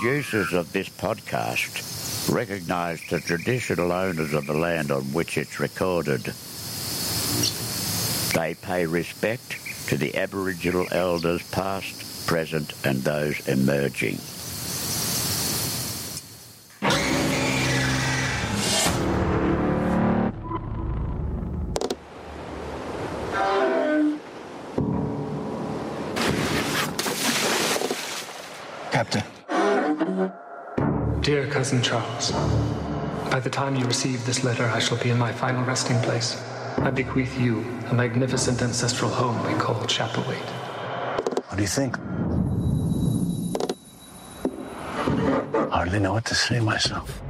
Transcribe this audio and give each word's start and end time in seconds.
producers 0.00 0.52
of 0.52 0.72
this 0.72 0.88
podcast 0.88 2.32
recognise 2.32 3.00
the 3.10 3.18
traditional 3.18 3.90
owners 3.90 4.32
of 4.32 4.46
the 4.46 4.54
land 4.54 4.92
on 4.92 5.02
which 5.12 5.36
it's 5.36 5.58
recorded. 5.58 6.22
They 8.32 8.54
pay 8.54 8.86
respect 8.86 9.88
to 9.88 9.96
the 9.96 10.16
Aboriginal 10.16 10.86
elders 10.92 11.42
past, 11.50 12.28
present 12.28 12.74
and 12.84 12.98
those 12.98 13.48
emerging. 13.48 14.18
By 33.38 33.42
the 33.42 33.50
time 33.50 33.76
you 33.76 33.86
receive 33.86 34.26
this 34.26 34.42
letter, 34.42 34.64
I 34.64 34.80
shall 34.80 34.98
be 34.98 35.10
in 35.10 35.16
my 35.16 35.30
final 35.30 35.62
resting 35.62 35.96
place. 36.00 36.42
I 36.78 36.90
bequeath 36.90 37.38
you 37.38 37.64
a 37.88 37.94
magnificent 37.94 38.62
ancestral 38.62 39.12
home 39.12 39.36
we 39.46 39.56
call 39.60 39.76
Chapelwaite. 39.82 40.50
What 41.46 41.54
do 41.54 41.62
you 41.62 41.68
think? 41.68 41.96
Hardly 45.70 46.00
know 46.00 46.14
what 46.14 46.24
to 46.24 46.34
say 46.34 46.58
myself. 46.58 47.22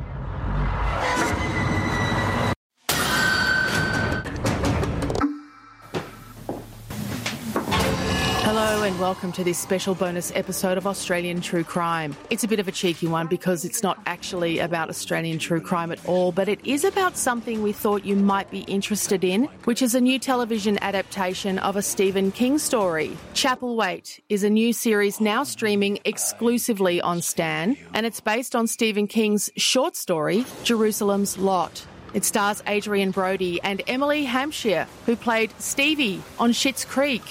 Welcome 9.09 9.33
to 9.33 9.43
this 9.43 9.59
special 9.59 9.95
bonus 9.95 10.31
episode 10.35 10.77
of 10.77 10.87
Australian 10.87 11.41
True 11.41 11.65
Crime. 11.65 12.15
It's 12.29 12.45
a 12.45 12.47
bit 12.47 12.61
of 12.61 12.69
a 12.69 12.73
cheeky 12.73 13.07
one 13.07 13.27
because 13.27 13.65
it's 13.65 13.83
not 13.83 13.99
actually 14.05 14.59
about 14.59 14.91
Australian 14.91 15.39
true 15.39 15.63
crime 15.63 15.91
at 15.91 16.05
all, 16.05 16.31
but 16.31 16.47
it 16.47 16.61
is 16.63 16.85
about 16.85 17.17
something 17.17 17.63
we 17.63 17.73
thought 17.73 18.05
you 18.05 18.17
might 18.17 18.51
be 18.51 18.61
interested 18.65 19.25
in, 19.25 19.45
which 19.65 19.81
is 19.81 19.95
a 19.95 20.01
new 20.03 20.19
television 20.19 20.79
adaptation 20.83 21.59
of 21.61 21.75
a 21.75 21.81
Stephen 21.81 22.31
King 22.31 22.59
story. 22.59 23.17
Chapelwaite 23.33 24.21
is 24.29 24.45
a 24.45 24.51
new 24.51 24.75
series 24.75 25.23
now 25.23 25.43
streaming 25.43 25.99
exclusively 26.05 27.01
on 27.01 27.23
Stan, 27.23 27.79
and 27.95 28.05
it's 28.05 28.21
based 28.21 28.55
on 28.55 28.67
Stephen 28.67 29.07
King's 29.07 29.49
short 29.57 29.97
story, 29.97 30.45
Jerusalem's 30.65 31.39
Lot. 31.39 31.87
It 32.13 32.27
stars 32.27 32.63
Adrien 32.69 33.13
Brody 33.13 33.59
and 33.63 33.81
Emily 33.87 34.25
Hampshire, 34.25 34.87
who 35.07 35.17
played 35.17 35.51
Stevie 35.59 36.21
on 36.39 36.51
Schitt's 36.51 36.85
Creek. 36.85 37.23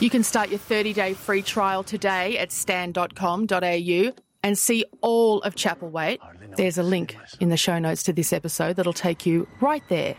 You 0.00 0.08
can 0.08 0.22
start 0.22 0.48
your 0.48 0.58
30 0.58 0.94
day 0.94 1.12
free 1.12 1.42
trial 1.42 1.82
today 1.82 2.38
at 2.38 2.52
stan.com.au 2.52 4.12
and 4.42 4.58
see 4.58 4.86
all 5.02 5.42
of 5.42 5.54
Chapelwaite. 5.54 6.18
There's 6.56 6.78
a 6.78 6.82
link 6.82 7.18
in 7.38 7.50
the 7.50 7.58
show 7.58 7.78
notes 7.78 8.02
to 8.04 8.14
this 8.14 8.32
episode 8.32 8.76
that'll 8.76 8.94
take 8.94 9.26
you 9.26 9.46
right 9.60 9.82
there. 9.88 10.16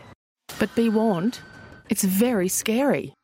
But 0.60 0.72
be 0.76 0.88
warned, 0.88 1.40
it's 1.88 2.04
very 2.04 2.46
scary. 2.46 3.14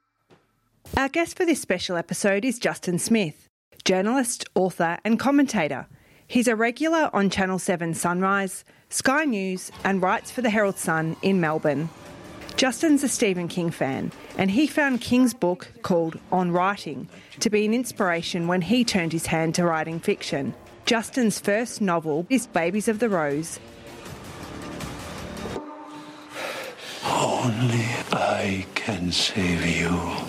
Our 0.97 1.09
guest 1.09 1.37
for 1.37 1.47
this 1.47 1.63
special 1.63 1.97
episode 1.97 2.45
is 2.45 2.59
Justin 2.59 2.99
Smith, 2.99 3.49
journalist, 3.85 4.45
author, 4.57 4.99
and 5.05 5.17
commentator. 5.21 5.87
He's 6.27 6.49
a 6.49 6.57
regular 6.57 7.09
on 7.13 7.31
Channel 7.31 7.61
7 7.61 7.95
Sunrise, 7.95 8.65
Sky 8.89 9.25
News, 9.25 9.71
and 9.85 10.03
writes 10.03 10.33
for 10.33 10.43
the 10.43 10.51
Herald 10.51 10.77
Sun 10.77 11.17
in 11.23 11.41
Melbourne. 11.41 11.89
Justin's 12.59 13.05
a 13.05 13.09
Stephen 13.09 13.47
King 13.47 13.71
fan, 13.71 14.11
and 14.37 14.51
he 14.51 14.67
found 14.67 15.01
King's 15.01 15.33
book 15.33 15.71
called 15.83 16.19
On 16.33 16.51
Writing 16.51 17.09
to 17.39 17.51
be 17.51 17.65
an 17.65 17.73
inspiration 17.73 18.49
when 18.49 18.63
he 18.63 18.83
turned 18.83 19.13
his 19.13 19.27
hand 19.27 19.55
to 19.55 19.65
writing 19.65 20.01
fiction. 20.01 20.53
Justin's 20.85 21.39
first 21.39 21.81
novel 21.81 22.27
is 22.29 22.49
Babies 22.49 22.89
of 22.89 22.99
the 22.99 23.09
Rose. 23.09 23.61
Only 27.05 27.87
I 28.11 28.67
can 28.75 29.13
save 29.13 29.65
you. 29.65 30.29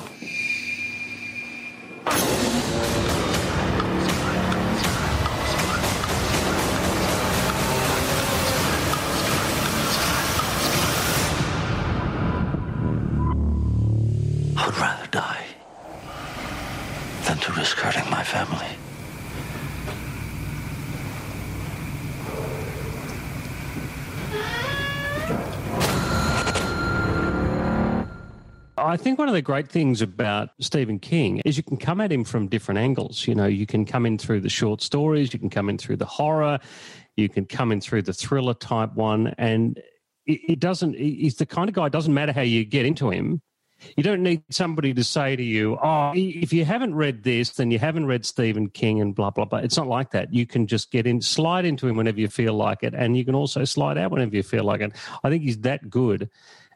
I 28.89 28.97
think 28.97 29.19
one 29.19 29.27
of 29.27 29.35
the 29.35 29.41
great 29.41 29.69
things 29.69 30.01
about 30.01 30.49
Stephen 30.59 30.97
King 30.97 31.41
is 31.45 31.57
you 31.57 31.63
can 31.63 31.77
come 31.77 32.01
at 32.01 32.11
him 32.11 32.23
from 32.23 32.47
different 32.47 32.79
angles. 32.79 33.27
You 33.27 33.35
know, 33.35 33.45
you 33.45 33.67
can 33.67 33.85
come 33.85 34.07
in 34.07 34.17
through 34.17 34.41
the 34.41 34.49
short 34.49 34.81
stories, 34.81 35.31
you 35.31 35.37
can 35.37 35.51
come 35.51 35.69
in 35.69 35.77
through 35.77 35.97
the 35.97 36.05
horror, 36.05 36.59
you 37.15 37.29
can 37.29 37.45
come 37.45 37.71
in 37.71 37.81
through 37.81 38.01
the 38.01 38.13
thriller 38.13 38.55
type 38.55 38.95
one, 38.95 39.35
and 39.37 39.79
it, 40.25 40.59
doesn't. 40.59 40.95
He's 40.95 41.35
the 41.35 41.45
kind 41.45 41.69
of 41.69 41.75
guy. 41.75 41.85
It 41.85 41.91
doesn't 41.91 42.13
matter 42.13 42.31
how 42.31 42.41
you 42.41 42.65
get 42.65 42.85
into 42.85 43.11
him. 43.11 43.41
You 43.95 44.03
don't 44.03 44.21
need 44.21 44.43
somebody 44.49 44.93
to 44.93 45.03
say 45.03 45.35
to 45.35 45.43
you, 45.43 45.77
"Oh, 45.81 46.11
if 46.15 46.51
you 46.51 46.65
haven't 46.65 46.93
read 46.95 47.23
this, 47.23 47.51
then 47.51 47.71
you 47.71 47.79
haven't 47.79 48.07
read 48.07 48.25
Stephen 48.25 48.69
King," 48.69 49.01
and 49.01 49.15
blah 49.15 49.29
blah 49.29 49.45
blah. 49.45 49.59
It's 49.59 49.77
not 49.77 49.87
like 49.87 50.11
that. 50.11 50.33
You 50.33 50.45
can 50.45 50.67
just 50.67 50.91
get 50.91 51.07
in, 51.07 51.21
slide 51.21 51.65
into 51.65 51.87
him 51.87 51.95
whenever 51.95 52.19
you 52.19 52.27
feel 52.27 52.53
like 52.53 52.83
it, 52.83 52.93
and 52.93 53.17
you 53.17 53.23
can 53.25 53.35
also 53.35 53.63
slide 53.65 53.97
out 53.97 54.11
whenever 54.11 54.35
you 54.35 54.43
feel 54.43 54.63
like 54.63 54.81
it. 54.81 54.91
I 55.23 55.29
think 55.29 55.43
he's 55.43 55.59
that 55.59 55.89
good 55.89 56.29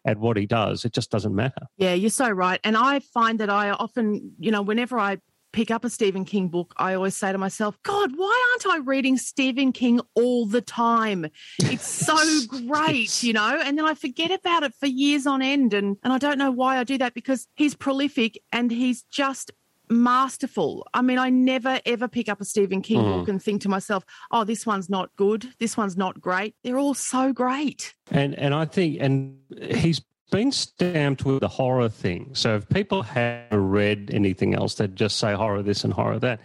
at 0.06 0.18
what 0.18 0.38
he 0.38 0.46
does. 0.46 0.86
It 0.86 0.94
just 0.94 1.12
doesn't 1.12 1.36
matter. 1.36 1.68
Yeah, 1.78 1.94
you're 1.94 2.10
so 2.10 2.30
right. 2.30 2.60
And 2.64 2.76
I 2.76 3.00
find 3.00 3.40
that 3.40 3.50
I 3.50 3.72
often, 3.72 4.34
you 4.40 4.52
know, 4.52 4.62
whenever 4.62 5.00
I 5.00 5.18
pick 5.54 5.72
up 5.72 5.86
a 5.86 5.90
Stephen 5.90 6.26
King 6.26 6.50
book, 6.50 6.74
I 6.78 6.96
always 6.96 7.16
say 7.16 7.32
to 7.32 7.38
myself, 7.38 7.78
God, 7.84 8.12
why 8.16 8.52
aren't 8.52 8.76
I 8.76 8.84
reading 8.84 9.18
Stephen 9.18 9.72
King 9.72 10.02
all 10.16 10.46
the 10.46 10.62
time? 10.62 11.28
It's 11.60 11.88
so 12.06 12.18
great, 12.48 13.24
you 13.24 13.34
know? 13.34 13.62
And 13.64 13.78
then 13.78 13.86
I 13.86 13.94
forget 13.94 14.32
about 14.32 14.64
it 14.64 14.74
for 14.80 14.88
years 14.88 15.26
on 15.26 15.42
end. 15.42 15.74
And, 15.74 15.98
and 16.04 16.12
I 16.12 16.18
don't 16.18 16.40
know 16.40 16.52
why 16.52 16.80
I 16.80 16.84
do 16.84 16.98
that 16.98 17.14
because 17.14 17.48
he's 17.56 17.76
prolific 17.76 18.42
and 18.52 18.72
he's 18.72 19.04
just 19.04 19.52
masterful. 19.94 20.86
I 20.94 21.02
mean, 21.02 21.18
I 21.20 21.30
never 21.30 21.80
ever 21.86 22.08
pick 22.08 22.30
up 22.30 22.42
a 22.42 22.46
Stephen 22.46 22.82
King 22.82 23.00
Mm. 23.02 23.20
book 23.20 23.30
and 23.30 23.42
think 23.42 23.62
to 23.64 23.70
myself, 23.70 24.04
oh, 24.32 24.44
this 24.44 24.66
one's 24.66 24.90
not 24.90 25.10
good. 25.16 25.48
This 25.60 25.78
one's 25.78 25.96
not 25.98 26.20
great. 26.20 26.56
They're 26.64 26.78
all 26.80 26.94
so 26.94 27.34
great. 27.34 27.94
And 28.12 28.36
and 28.36 28.54
I 28.54 28.66
think 28.66 28.98
and 29.00 29.38
he's 29.62 30.02
been 30.32 30.52
stamped 30.52 31.26
with 31.26 31.42
the 31.42 31.48
horror 31.48 31.90
thing. 31.90 32.32
So 32.34 32.56
if 32.56 32.68
people 32.70 33.04
haven't 33.04 33.70
read 33.70 34.10
anything 34.12 34.56
else, 34.56 34.76
they'd 34.76 34.96
just 34.96 35.18
say 35.18 35.34
horror 35.34 35.62
this 35.62 35.84
and 35.84 35.94
horror 35.94 36.18
that. 36.20 36.40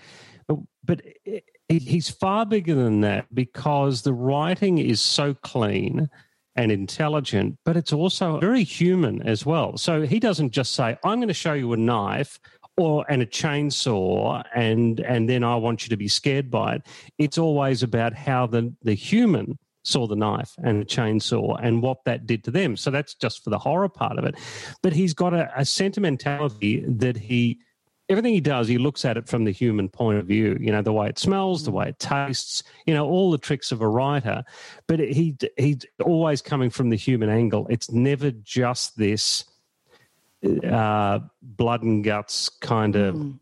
But, 0.47 0.59
but 0.85 1.03
he- 1.25 1.43
he's 1.79 2.11
far 2.11 2.44
bigger 2.44 2.75
than 2.75 3.01
that 3.01 3.35
because 3.35 4.03
the 4.03 4.12
writing 4.12 4.77
is 4.79 5.01
so 5.01 5.33
clean 5.33 6.11
and 6.55 6.73
intelligent, 6.73 7.56
but 7.65 7.77
it's 7.77 7.93
also 7.93 8.39
very 8.41 8.65
human 8.65 9.23
as 9.23 9.47
well. 9.47 9.77
So 9.79 10.03
he 10.03 10.19
doesn't 10.19 10.51
just 10.51 10.73
say, 10.73 10.99
I'm 11.05 11.19
going 11.19 11.29
to 11.29 11.35
show 11.35 11.53
you 11.55 11.73
a 11.73 11.77
knife 11.77 12.41
or 12.79 13.05
and 13.11 13.21
a 13.21 13.27
chainsaw 13.27 14.43
and 14.55 15.01
and 15.01 15.29
then 15.29 15.45
I 15.45 15.57
want 15.57 15.85
you 15.85 15.91
to 15.91 15.97
be 15.97 16.09
scared 16.09 16.51
by 16.51 16.77
it. 16.77 16.83
It's 17.19 17.37
always 17.37 17.83
about 17.83 18.15
how 18.15 18.47
the 18.47 18.73
the 18.83 18.95
human 18.95 19.59
saw 19.83 20.07
the 20.07 20.17
knife 20.17 20.53
and 20.63 20.81
the 20.81 20.87
chainsaw 20.87 21.59
and 21.63 21.83
what 21.83 22.05
that 22.05 22.27
did 22.27 22.45
to 22.45 22.51
them. 22.51 22.77
So 22.77 22.91
that's 22.91 23.15
just 23.15 23.43
for 23.43 23.51
the 23.51 23.59
horror 23.59 23.89
part 23.89 24.19
of 24.19 24.25
it. 24.25 24.37
But 24.83 24.93
he's 24.93 25.15
got 25.15 25.35
a, 25.35 25.51
a 25.57 25.65
sentimentality 25.65 26.85
that 26.87 27.17
he 27.17 27.59
everything 28.09 28.33
he 28.33 28.41
does, 28.41 28.69
he 28.69 28.79
looks 28.79 29.05
at 29.05 29.17
it 29.17 29.29
from 29.29 29.45
the 29.45 29.51
human 29.51 29.89
point 29.89 30.19
of 30.19 30.27
view. 30.27 30.57
You 30.61 30.73
know, 30.73 30.83
the 30.83 30.93
way 30.93 31.09
it 31.09 31.19
smells, 31.19 31.65
the 31.65 31.71
mm. 31.71 31.75
way 31.75 31.89
it 31.89 31.99
tastes. 31.99 32.63
You 32.87 32.95
know, 32.95 33.07
all 33.07 33.31
the 33.31 33.39
tricks 33.39 33.73
of 33.73 33.81
a 33.81 33.89
writer. 33.89 34.45
But 34.87 35.01
he 35.01 35.37
he's 35.57 35.85
always 36.05 36.43
coming 36.43 36.71
from 36.71 36.91
the 36.91 36.97
human 36.97 37.29
angle. 37.29 37.67
It's 37.69 37.91
never 37.91 38.31
just 38.31 38.97
this 38.97 39.45
uh, 40.44 41.20
blood 41.43 41.82
and 41.82 42.05
guts 42.05 42.49
kind 42.49 42.96
of. 42.96 43.14
Mm 43.14 43.38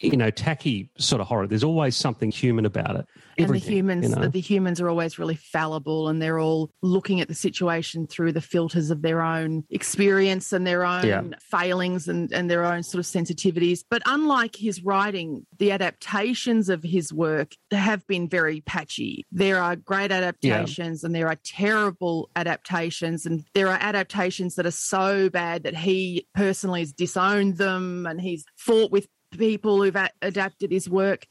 you 0.00 0.16
know, 0.16 0.30
tacky 0.30 0.90
sort 0.98 1.20
of 1.20 1.26
horror. 1.26 1.46
There's 1.46 1.64
always 1.64 1.96
something 1.96 2.30
human 2.30 2.64
about 2.64 2.96
it. 2.96 3.06
And 3.38 3.50
the 3.50 3.58
humans, 3.58 4.08
you 4.08 4.14
know? 4.14 4.28
the 4.28 4.40
humans 4.40 4.80
are 4.80 4.88
always 4.88 5.18
really 5.18 5.36
fallible, 5.36 6.08
and 6.08 6.20
they're 6.20 6.38
all 6.38 6.70
looking 6.82 7.20
at 7.20 7.28
the 7.28 7.34
situation 7.34 8.06
through 8.06 8.32
the 8.32 8.40
filters 8.40 8.90
of 8.90 9.02
their 9.02 9.22
own 9.22 9.64
experience 9.70 10.52
and 10.52 10.66
their 10.66 10.84
own 10.84 11.06
yeah. 11.06 11.22
failings 11.40 12.08
and, 12.08 12.32
and 12.32 12.50
their 12.50 12.64
own 12.64 12.82
sort 12.82 13.00
of 13.00 13.06
sensitivities. 13.06 13.84
But 13.88 14.02
unlike 14.06 14.56
his 14.56 14.82
writing, 14.82 15.46
the 15.58 15.72
adaptations 15.72 16.68
of 16.68 16.82
his 16.82 17.12
work 17.12 17.54
have 17.70 18.06
been 18.06 18.28
very 18.28 18.60
patchy. 18.62 19.24
There 19.30 19.58
are 19.58 19.76
great 19.76 20.12
adaptations, 20.12 21.02
yeah. 21.02 21.06
and 21.06 21.14
there 21.14 21.28
are 21.28 21.38
terrible 21.44 22.30
adaptations, 22.36 23.26
and 23.26 23.44
there 23.54 23.68
are 23.68 23.78
adaptations 23.80 24.54
that 24.56 24.66
are 24.66 24.70
so 24.70 25.30
bad 25.30 25.62
that 25.62 25.76
he 25.76 26.26
personally 26.34 26.80
has 26.80 26.92
disowned 26.92 27.56
them, 27.56 28.06
and 28.06 28.20
he's 28.20 28.44
fought 28.56 28.90
with 28.90 29.06
people 29.30 29.82
who've 29.82 29.96
adapted 30.22 30.70
his 30.70 30.88
work. 30.88 31.26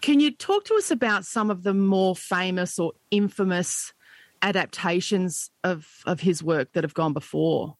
Can 0.00 0.20
you 0.20 0.32
talk 0.32 0.64
to 0.66 0.74
us 0.74 0.90
about 0.90 1.24
some 1.24 1.50
of 1.50 1.62
the 1.62 1.74
more 1.74 2.16
famous 2.16 2.78
or 2.78 2.92
infamous 3.10 3.92
adaptations 4.42 5.50
of, 5.62 5.86
of 6.06 6.20
his 6.20 6.42
work 6.42 6.72
that 6.72 6.82
have 6.84 6.94
gone 6.94 7.12
before? 7.12 7.76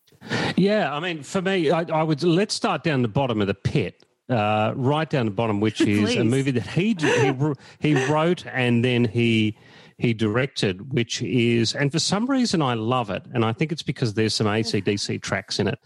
Yeah, 0.57 0.95
I 0.95 1.01
mean, 1.01 1.23
for 1.23 1.43
me, 1.43 1.71
I, 1.71 1.83
I 1.83 2.03
would 2.03 2.23
let's 2.23 2.55
start 2.55 2.85
down 2.85 3.03
the 3.03 3.09
bottom 3.09 3.41
of 3.41 3.49
the 3.49 3.55
pit. 3.55 4.07
Uh, 4.29 4.73
right 4.77 5.11
down 5.11 5.27
the 5.27 5.33
bottom, 5.33 5.61
which 5.61 5.81
is 5.83 6.17
a 6.17 6.25
movie 6.25 6.53
that 6.53 6.67
he 6.69 6.97
he 6.99 7.35
he 7.81 8.07
wrote 8.07 8.47
and 8.47 8.85
then 8.85 9.05
he 9.05 9.59
he 9.99 10.15
directed, 10.15 10.93
which 10.93 11.23
is, 11.23 11.75
and 11.75 11.93
for 11.93 11.99
some 11.99 12.27
reason 12.27 12.63
I 12.63 12.75
love 12.75 13.11
it. 13.11 13.25
And 13.33 13.45
I 13.45 13.53
think 13.53 13.73
it's 13.73 13.83
because 13.83 14.15
there's 14.15 14.35
some 14.35 14.47
ACDC 14.47 15.23
tracks 15.29 15.59
in 15.59 15.69
it, 15.69 15.79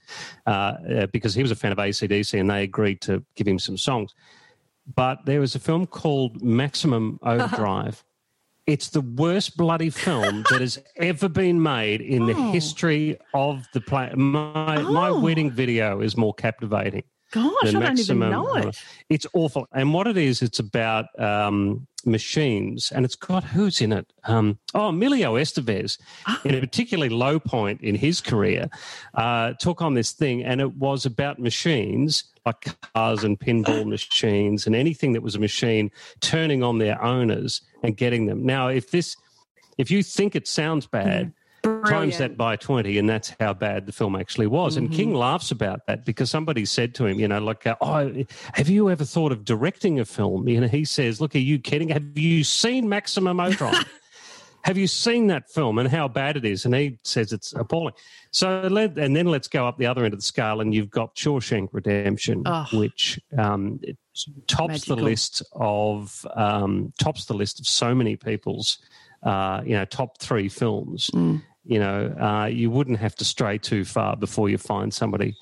uh, 0.46 0.50
uh, 0.50 1.06
because 1.06 1.34
he 1.34 1.42
was 1.42 1.50
a 1.50 1.56
fan 1.56 1.72
of 1.72 1.78
ACDC 1.78 2.38
and 2.38 2.50
they 2.50 2.62
agreed 2.62 3.00
to 3.02 3.24
give 3.34 3.46
him 3.46 3.58
some 3.58 3.76
songs. 3.76 4.14
But 4.94 5.26
there 5.26 5.40
was 5.40 5.54
a 5.54 5.58
film 5.58 5.86
called 5.86 6.42
Maximum 6.42 7.18
Overdrive. 7.22 8.02
It's 8.66 8.88
the 8.88 9.00
worst 9.00 9.56
bloody 9.56 9.90
film 9.90 10.44
that 10.50 10.60
has 10.60 10.76
ever 10.96 11.28
been 11.28 11.62
made 11.62 12.00
in 12.00 12.24
oh. 12.24 12.26
the 12.26 12.34
history 12.34 13.16
of 13.32 13.64
the 13.72 13.80
play. 13.80 14.10
My, 14.16 14.78
oh. 14.78 14.92
my 14.92 15.08
wedding 15.08 15.52
video 15.52 16.00
is 16.00 16.16
more 16.16 16.34
captivating. 16.34 17.04
Gosh, 17.32 17.52
I 17.64 17.70
don't 17.72 17.98
even 17.98 18.18
know 18.18 18.54
it. 18.54 18.80
It's 19.08 19.26
awful. 19.32 19.66
And 19.72 19.92
what 19.92 20.06
it 20.06 20.16
is, 20.16 20.42
it's 20.42 20.58
about 20.60 21.06
um, 21.20 21.86
machines, 22.04 22.92
and 22.92 23.04
it's 23.04 23.16
got 23.16 23.42
who's 23.42 23.80
in 23.80 23.92
it? 23.92 24.12
Um, 24.24 24.58
oh, 24.74 24.88
Emilio 24.88 25.34
Estevez, 25.34 25.98
oh. 26.28 26.40
in 26.44 26.54
a 26.54 26.60
particularly 26.60 27.08
low 27.08 27.40
point 27.40 27.80
in 27.80 27.96
his 27.96 28.20
career, 28.20 28.68
uh, 29.14 29.54
took 29.54 29.82
on 29.82 29.94
this 29.94 30.12
thing, 30.12 30.44
and 30.44 30.60
it 30.60 30.76
was 30.76 31.04
about 31.04 31.38
machines 31.38 32.24
like 32.44 32.80
cars 32.92 33.24
and 33.24 33.40
pinball 33.40 33.84
machines 33.88 34.66
and 34.66 34.76
anything 34.76 35.12
that 35.12 35.22
was 35.22 35.34
a 35.34 35.40
machine 35.40 35.90
turning 36.20 36.62
on 36.62 36.78
their 36.78 37.02
owners 37.02 37.60
and 37.82 37.96
getting 37.96 38.26
them. 38.26 38.46
Now, 38.46 38.68
if 38.68 38.92
this, 38.92 39.16
if 39.78 39.90
you 39.90 40.02
think 40.02 40.36
it 40.36 40.46
sounds 40.46 40.86
bad. 40.86 41.26
Mm 41.26 41.32
Brilliant. 41.66 41.88
times 41.88 42.18
that 42.18 42.36
by 42.36 42.54
20 42.54 42.96
and 42.96 43.08
that's 43.08 43.34
how 43.40 43.52
bad 43.52 43.86
the 43.86 43.92
film 43.92 44.14
actually 44.14 44.46
was 44.46 44.76
mm-hmm. 44.76 44.86
and 44.86 44.94
king 44.94 45.14
laughs 45.14 45.50
about 45.50 45.84
that 45.86 46.04
because 46.04 46.30
somebody 46.30 46.64
said 46.64 46.94
to 46.94 47.06
him 47.06 47.18
you 47.18 47.26
know 47.26 47.40
like 47.40 47.66
uh, 47.66 47.74
oh 47.80 48.24
have 48.54 48.68
you 48.68 48.88
ever 48.88 49.04
thought 49.04 49.32
of 49.32 49.44
directing 49.44 49.98
a 49.98 50.04
film 50.04 50.46
you 50.46 50.60
know 50.60 50.68
he 50.68 50.84
says 50.84 51.20
look 51.20 51.34
are 51.34 51.38
you 51.38 51.58
kidding 51.58 51.88
have 51.88 52.16
you 52.16 52.44
seen 52.44 52.88
maximum 52.88 53.40
overdrive 53.40 53.84
have 54.62 54.78
you 54.78 54.86
seen 54.86 55.26
that 55.26 55.50
film 55.50 55.78
and 55.78 55.88
how 55.88 56.06
bad 56.06 56.36
it 56.36 56.44
is 56.44 56.64
and 56.64 56.74
he 56.74 57.00
says 57.02 57.32
it's 57.32 57.52
appalling 57.54 57.94
so 58.30 58.60
let, 58.70 58.96
and 58.96 59.16
then 59.16 59.26
let's 59.26 59.48
go 59.48 59.66
up 59.66 59.76
the 59.76 59.86
other 59.86 60.04
end 60.04 60.14
of 60.14 60.20
the 60.20 60.24
scale 60.24 60.60
and 60.60 60.72
you've 60.72 60.90
got 60.90 61.16
shawshank 61.16 61.68
redemption 61.72 62.44
oh. 62.46 62.64
which 62.74 63.18
um, 63.38 63.80
tops 64.46 64.68
Magical. 64.68 64.96
the 64.96 65.02
list 65.02 65.42
of 65.52 66.24
um, 66.36 66.92
tops 67.00 67.24
the 67.24 67.34
list 67.34 67.58
of 67.58 67.66
so 67.66 67.92
many 67.92 68.14
people's 68.14 68.78
uh, 69.24 69.62
you 69.64 69.72
know 69.72 69.84
top 69.84 70.18
three 70.18 70.48
films 70.48 71.10
mm 71.12 71.42
you 71.66 71.78
know, 71.78 72.14
uh, 72.20 72.46
you 72.46 72.70
wouldn't 72.70 72.98
have 72.98 73.14
to 73.16 73.24
stray 73.24 73.58
too 73.58 73.84
far 73.84 74.16
before 74.16 74.48
you 74.48 74.58
find 74.58 74.94
somebody 74.94 75.36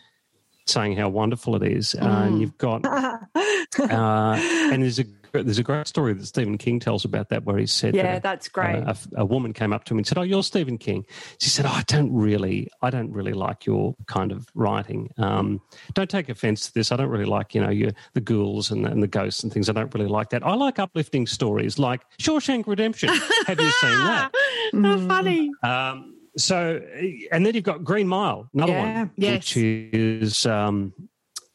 saying 0.67 0.97
how 0.97 1.09
wonderful 1.09 1.55
it 1.57 1.63
is. 1.63 1.95
Mm. 1.99 2.03
Uh, 2.03 2.27
and 2.27 2.41
you've 2.41 2.59
got, 2.59 2.85
uh, 3.79 4.37
and 4.71 4.83
there's 4.83 4.99
a 4.99 5.05
there's 5.43 5.59
a 5.59 5.63
great 5.63 5.87
story 5.87 6.13
that 6.15 6.27
Stephen 6.27 6.59
King 6.59 6.81
tells 6.81 7.05
about 7.05 7.29
that, 7.31 7.45
where 7.45 7.59
he 7.59 7.67
said, 7.67 7.95
"Yeah, 7.95 8.15
that 8.15 8.23
that's 8.23 8.49
great." 8.49 8.77
A, 8.77 8.97
a, 9.17 9.25
woman 9.25 9.53
came 9.53 9.73
up 9.73 9.85
to 9.85 9.95
him 9.95 9.99
and 9.99 10.07
said, 10.07 10.19
"Oh, 10.19 10.23
you're 10.23 10.43
Stephen 10.43 10.79
King." 10.79 11.05
She 11.41 11.51
said, 11.51 11.67
oh, 11.67 11.73
"I 11.73 11.83
don't 11.87 12.13
really, 12.13 12.69
I 12.83 12.91
don't 12.91 13.13
really 13.13 13.33
like 13.33 13.67
your 13.67 13.95
kind 14.07 14.33
of 14.33 14.49
writing. 14.55 15.13
Um, 15.19 15.61
don't 15.95 16.11
take 16.11 16.29
offence 16.29 16.67
to 16.67 16.75
this. 16.75 16.93
I 16.93 16.97
don't 16.97 17.09
really 17.09 17.25
like, 17.25 17.55
you 17.55 17.61
know, 17.61 17.71
your 17.71 17.91
the 18.15 18.21
ghouls 18.21 18.71
and, 18.71 18.87
and 18.87 19.03
the 19.03 19.09
ghosts 19.09 19.43
and 19.43 19.53
things. 19.53 19.69
I 19.69 19.73
don't 19.73 19.93
really 19.95 20.09
like 20.09 20.31
that. 20.31 20.45
I 20.47 20.55
like 20.55 20.79
uplifting 20.79 21.27
stories 21.27 21.79
like 21.79 22.03
Shawshank 22.19 22.67
Redemption. 22.67 23.11
Have 23.47 23.61
you 23.61 23.71
seen 23.71 23.91
that? 23.91 24.33
How 24.73 24.99
funny. 25.07 25.51
Um, 25.63 26.15
so, 26.37 26.81
and 27.31 27.47
then 27.47 27.55
you've 27.55 27.65
got 27.65 27.85
Green 27.85 28.09
Mile, 28.09 28.49
another 28.55 28.73
yeah, 28.73 28.99
one, 28.99 29.11
yes. 29.17 29.35
which 29.35 29.57
is 29.57 30.47
um, 30.47 30.93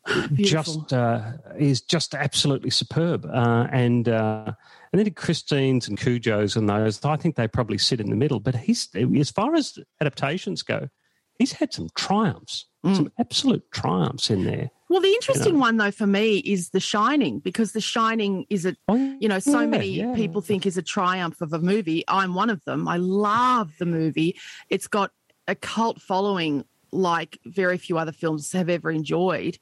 just 0.33 0.93
uh, 0.93 1.33
is 1.57 1.81
just 1.81 2.15
absolutely 2.15 2.69
superb. 2.69 3.25
Uh, 3.25 3.67
and 3.71 4.09
uh, 4.09 4.51
and 4.91 4.99
then 4.99 5.13
Christine's 5.13 5.87
and 5.87 5.99
Cujo's 5.99 6.55
and 6.55 6.67
those, 6.67 7.03
I 7.03 7.17
think 7.17 7.35
they 7.35 7.47
probably 7.47 7.77
sit 7.77 7.99
in 7.99 8.09
the 8.09 8.15
middle. 8.15 8.39
But 8.39 8.55
he's 8.55 8.87
as 8.95 9.31
far 9.31 9.55
as 9.55 9.77
adaptations 10.01 10.63
go, 10.63 10.89
he's 11.37 11.53
had 11.53 11.73
some 11.73 11.89
triumphs, 11.95 12.65
mm. 12.85 12.95
some 12.95 13.11
absolute 13.19 13.63
triumphs 13.71 14.29
in 14.29 14.43
there. 14.45 14.71
Well, 14.89 15.01
the 15.01 15.13
interesting 15.13 15.53
you 15.53 15.53
know. 15.53 15.59
one 15.59 15.77
though 15.77 15.91
for 15.91 16.07
me 16.07 16.37
is 16.39 16.69
The 16.71 16.79
Shining 16.79 17.39
because 17.39 17.73
The 17.73 17.81
Shining 17.81 18.45
is 18.49 18.65
a 18.65 18.75
oh, 18.87 18.95
you 19.19 19.27
know 19.27 19.39
so 19.39 19.61
yeah, 19.61 19.65
many 19.67 19.87
yeah. 19.87 20.15
people 20.15 20.41
think 20.41 20.65
is 20.65 20.77
a 20.77 20.81
triumph 20.81 21.41
of 21.41 21.53
a 21.53 21.59
movie. 21.59 22.03
I'm 22.07 22.33
one 22.33 22.49
of 22.49 22.63
them. 22.65 22.87
I 22.87 22.97
love 22.97 23.71
the 23.79 23.85
movie. 23.85 24.37
It's 24.69 24.87
got 24.87 25.11
a 25.47 25.55
cult 25.55 26.01
following 26.01 26.65
like 26.91 27.39
very 27.45 27.77
few 27.77 27.97
other 27.97 28.11
films 28.11 28.51
have 28.53 28.69
ever 28.69 28.89
enjoyed, 28.91 29.57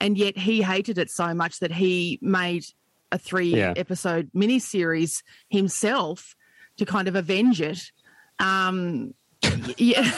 and 0.00 0.16
yet 0.16 0.36
he 0.36 0.62
hated 0.62 0.98
it 0.98 1.10
so 1.10 1.34
much 1.34 1.60
that 1.60 1.72
he 1.72 2.18
made 2.22 2.64
a 3.10 3.18
three 3.18 3.56
yeah. 3.56 3.72
episode 3.76 4.30
miniseries 4.34 5.22
himself 5.48 6.34
to 6.76 6.86
kind 6.86 7.08
of 7.08 7.16
avenge 7.16 7.60
it. 7.60 7.90
Um, 8.38 9.14
yeah. 9.76 10.10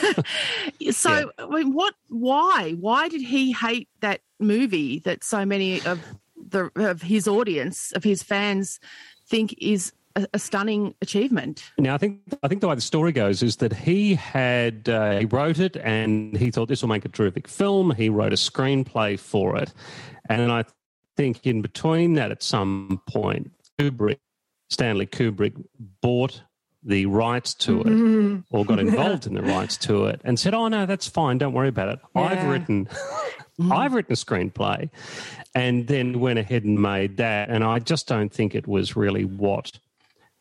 so, 0.90 1.10
yeah. 1.10 1.24
I 1.38 1.46
mean, 1.46 1.72
what? 1.74 1.94
Why? 2.08 2.74
Why 2.78 3.08
did 3.08 3.22
he 3.22 3.52
hate 3.52 3.88
that 4.00 4.20
movie 4.38 4.98
that 5.00 5.24
so 5.24 5.44
many 5.44 5.80
of 5.82 6.00
the 6.36 6.70
of 6.76 7.02
his 7.02 7.28
audience, 7.28 7.92
of 7.92 8.04
his 8.04 8.22
fans, 8.22 8.80
think 9.28 9.54
is 9.58 9.92
a, 10.16 10.26
a, 10.34 10.38
stunning 10.38 10.94
achievement. 11.00 11.70
Now, 11.78 11.94
I 11.94 11.98
think 11.98 12.20
I 12.42 12.48
think 12.48 12.60
the 12.60 12.68
way 12.68 12.74
the 12.74 12.80
story 12.80 13.12
goes 13.12 13.42
is 13.42 13.56
that 13.56 13.72
he 13.72 14.14
had 14.14 14.88
uh, 14.88 15.18
he 15.18 15.26
wrote 15.26 15.58
it 15.58 15.76
and 15.76 16.36
he 16.36 16.50
thought 16.50 16.68
this 16.68 16.82
will 16.82 16.88
make 16.88 17.04
a 17.04 17.08
terrific 17.08 17.48
film. 17.48 17.92
He 17.92 18.08
wrote 18.08 18.32
a 18.32 18.36
screenplay 18.36 19.18
for 19.18 19.56
it, 19.56 19.72
and 20.28 20.50
I 20.50 20.64
think 21.16 21.46
in 21.46 21.62
between 21.62 22.14
that, 22.14 22.30
at 22.30 22.42
some 22.42 23.00
point, 23.06 23.50
Kubrick, 23.78 24.18
Stanley 24.68 25.06
Kubrick, 25.06 25.54
bought 26.00 26.42
the 26.82 27.06
rights 27.06 27.52
to 27.52 27.80
it 27.80 27.86
mm-hmm. 27.86 28.38
or 28.50 28.64
got 28.64 28.78
involved 28.80 29.26
in 29.26 29.34
the 29.34 29.42
rights 29.42 29.76
to 29.76 30.06
it 30.06 30.20
and 30.24 30.38
said, 30.38 30.54
"Oh 30.54 30.68
no, 30.68 30.86
that's 30.86 31.06
fine. 31.06 31.38
Don't 31.38 31.52
worry 31.52 31.68
about 31.68 31.88
it. 31.88 31.98
Yeah. 32.16 32.22
I've 32.22 32.44
written, 32.44 32.86
mm-hmm. 33.60 33.72
I've 33.72 33.94
written 33.94 34.12
a 34.12 34.16
screenplay," 34.16 34.90
and 35.54 35.86
then 35.86 36.20
went 36.20 36.38
ahead 36.38 36.64
and 36.64 36.80
made 36.80 37.18
that. 37.18 37.48
And 37.48 37.62
I 37.62 37.78
just 37.78 38.08
don't 38.08 38.32
think 38.32 38.54
it 38.54 38.66
was 38.66 38.96
really 38.96 39.24
what 39.24 39.78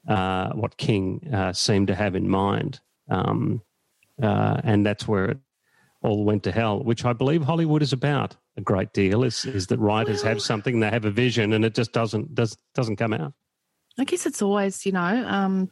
uh, 0.08 0.52
what 0.54 0.78
King 0.78 1.28
uh, 1.34 1.54
seemed 1.54 1.88
to 1.88 1.96
have 1.96 2.16
in 2.16 2.30
mind, 2.30 2.80
um, 3.10 3.62
uh, 4.22 4.62
and 4.64 4.86
that's 4.86 5.08
where 5.08 5.26
it 5.26 5.38
all 6.02 6.24
went 6.24 6.44
to 6.44 6.52
hell. 6.52 6.84
Which 6.84 7.06
I 7.06 7.14
believe 7.14 7.44
Hollywood 7.44 7.82
is 7.82 7.94
about 7.94 8.36
a 8.58 8.62
great 8.62 8.94
deal. 8.94 9.24
Is 9.24 9.46
is 9.46 9.68
that 9.68 9.80
writers 9.80 10.22
have 10.22 10.42
something, 10.42 10.80
they 10.80 10.90
have 10.90 11.06
a 11.06 11.12
vision, 11.12 11.54
and 11.54 11.66
it 11.66 11.76
just 11.76 11.92
doesn't 11.92 12.36
does 12.36 12.58
doesn't 12.74 12.96
come 12.96 13.14
out. 13.14 13.34
I 13.98 14.06
guess 14.06 14.26
it's 14.26 14.42
always, 14.42 14.86
you 14.86 14.94
know, 14.94 15.26
um, 15.28 15.72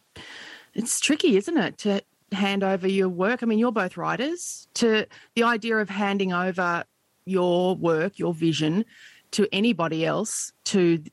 it's 0.74 1.00
tricky, 1.00 1.38
isn't 1.38 1.58
it, 1.58 1.78
to 1.80 2.02
hand 2.34 2.64
over 2.64 2.88
your 2.88 3.08
work? 3.08 3.42
I 3.42 3.46
mean, 3.46 3.58
you're 3.58 3.72
both 3.72 3.96
writers. 3.96 4.68
To 4.76 5.06
the 5.36 5.44
idea 5.44 5.78
of 5.78 5.90
handing 5.90 6.34
over 6.34 6.84
your 7.26 7.76
work, 7.76 8.20
your 8.20 8.34
vision 8.34 8.86
to 9.32 9.48
anybody 9.52 10.06
else 10.06 10.52
to 10.66 11.04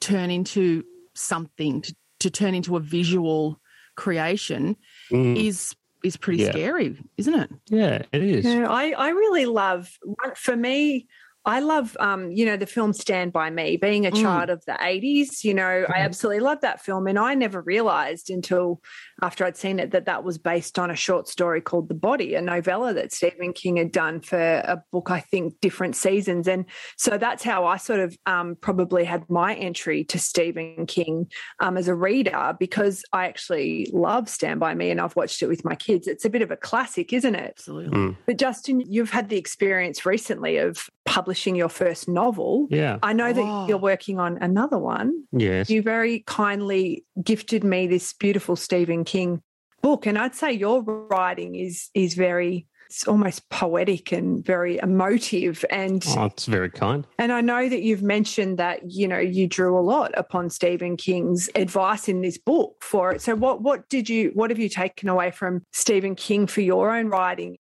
turn 0.00 0.30
into 0.30 0.84
something, 1.14 1.82
to, 1.82 1.94
to 2.20 2.30
turn 2.30 2.54
into 2.54 2.76
a 2.76 2.80
visual 2.80 3.60
creation 3.96 4.76
Mm. 5.10 5.36
is 5.36 5.74
is 6.04 6.16
pretty 6.16 6.42
Yeah. 6.44 6.50
scary, 6.52 6.96
isn't 7.16 7.34
it? 7.34 7.50
Yeah, 7.68 8.02
it 8.12 8.22
is. 8.22 8.44
Yeah, 8.44 8.70
I, 8.70 8.90
I 8.92 9.08
really 9.08 9.46
love, 9.46 9.90
for 10.36 10.54
me, 10.54 11.08
I 11.46 11.60
love, 11.60 11.96
um, 12.00 12.32
you 12.32 12.44
know, 12.44 12.56
the 12.56 12.66
film 12.66 12.92
Stand 12.92 13.32
By 13.32 13.50
Me, 13.50 13.76
being 13.76 14.04
a 14.04 14.10
Mm. 14.10 14.20
child 14.20 14.50
of 14.50 14.64
the 14.66 14.76
80s. 14.80 15.44
You 15.44 15.54
know, 15.54 15.86
I 15.88 16.00
absolutely 16.00 16.40
love 16.40 16.60
that 16.62 16.84
film. 16.84 17.06
And 17.06 17.18
I 17.20 17.34
never 17.34 17.60
realized 17.62 18.30
until 18.30 18.82
after 19.22 19.44
I'd 19.44 19.56
seen 19.56 19.78
it 19.78 19.92
that 19.92 20.06
that 20.06 20.24
was 20.24 20.38
based 20.38 20.76
on 20.76 20.90
a 20.90 20.96
short 20.96 21.28
story 21.28 21.60
called 21.60 21.88
The 21.88 21.94
Body, 21.94 22.34
a 22.34 22.42
novella 22.42 22.92
that 22.94 23.12
Stephen 23.12 23.52
King 23.52 23.76
had 23.76 23.92
done 23.92 24.20
for 24.20 24.38
a 24.38 24.82
book, 24.90 25.10
I 25.10 25.20
think, 25.20 25.54
different 25.60 25.94
seasons. 25.94 26.48
And 26.48 26.64
so 26.96 27.16
that's 27.16 27.44
how 27.44 27.64
I 27.64 27.76
sort 27.76 28.00
of 28.00 28.16
um, 28.26 28.56
probably 28.60 29.04
had 29.04 29.30
my 29.30 29.54
entry 29.54 30.02
to 30.06 30.18
Stephen 30.18 30.84
King 30.86 31.30
um, 31.60 31.76
as 31.76 31.86
a 31.86 31.94
reader 31.94 32.56
because 32.58 33.04
I 33.12 33.26
actually 33.26 33.88
love 33.92 34.28
Stand 34.28 34.58
By 34.58 34.74
Me 34.74 34.90
and 34.90 35.00
I've 35.00 35.14
watched 35.14 35.40
it 35.42 35.46
with 35.46 35.64
my 35.64 35.76
kids. 35.76 36.08
It's 36.08 36.24
a 36.24 36.30
bit 36.30 36.42
of 36.42 36.50
a 36.50 36.56
classic, 36.56 37.12
isn't 37.12 37.36
it? 37.36 37.54
Absolutely. 37.56 37.96
Mm. 37.96 38.16
But 38.26 38.36
Justin, 38.36 38.80
you've 38.80 39.10
had 39.10 39.28
the 39.28 39.38
experience 39.38 40.04
recently 40.04 40.56
of 40.56 40.90
publishing 41.06 41.54
your 41.56 41.68
first 41.70 42.08
novel. 42.08 42.66
Yeah. 42.70 42.98
I 43.02 43.12
know 43.14 43.32
that 43.32 43.40
Oh. 43.42 43.66
you're 43.68 43.78
working 43.78 44.18
on 44.20 44.36
another 44.38 44.78
one. 44.78 45.24
Yes. 45.32 45.70
You 45.70 45.80
very 45.82 46.24
kindly 46.26 47.04
gifted 47.22 47.64
me 47.64 47.86
this 47.86 48.12
beautiful 48.12 48.56
Stephen 48.56 49.04
King 49.04 49.40
book, 49.82 50.04
and 50.06 50.18
I'd 50.18 50.34
say 50.34 50.52
your 50.52 50.82
writing 50.82 51.54
is 51.54 51.88
is 51.94 52.14
very 52.14 52.66
it's 52.88 53.08
almost 53.08 53.48
poetic 53.50 54.12
and 54.12 54.44
very 54.44 54.78
emotive 54.78 55.64
and 55.70 56.04
Oh, 56.16 56.26
it's 56.26 56.46
very 56.46 56.70
kind. 56.70 57.04
and 57.18 57.32
I 57.32 57.40
know 57.40 57.68
that 57.68 57.82
you've 57.82 58.02
mentioned 58.02 58.58
that 58.58 58.78
you 58.92 59.08
know 59.08 59.18
you 59.18 59.48
drew 59.48 59.76
a 59.76 59.82
lot 59.82 60.12
upon 60.16 60.50
Stephen 60.50 60.96
King's 60.96 61.48
advice 61.56 62.08
in 62.08 62.20
this 62.20 62.38
book 62.38 62.76
for 62.82 63.12
it. 63.12 63.22
So 63.22 63.34
what 63.34 63.60
what 63.60 63.88
did 63.88 64.08
you 64.08 64.30
what 64.34 64.50
have 64.50 64.58
you 64.60 64.68
taken 64.68 65.08
away 65.08 65.30
from 65.32 65.62
Stephen 65.72 66.14
King 66.14 66.46
for 66.46 66.60
your 66.60 66.94
own 66.94 67.08
writing? 67.08 67.58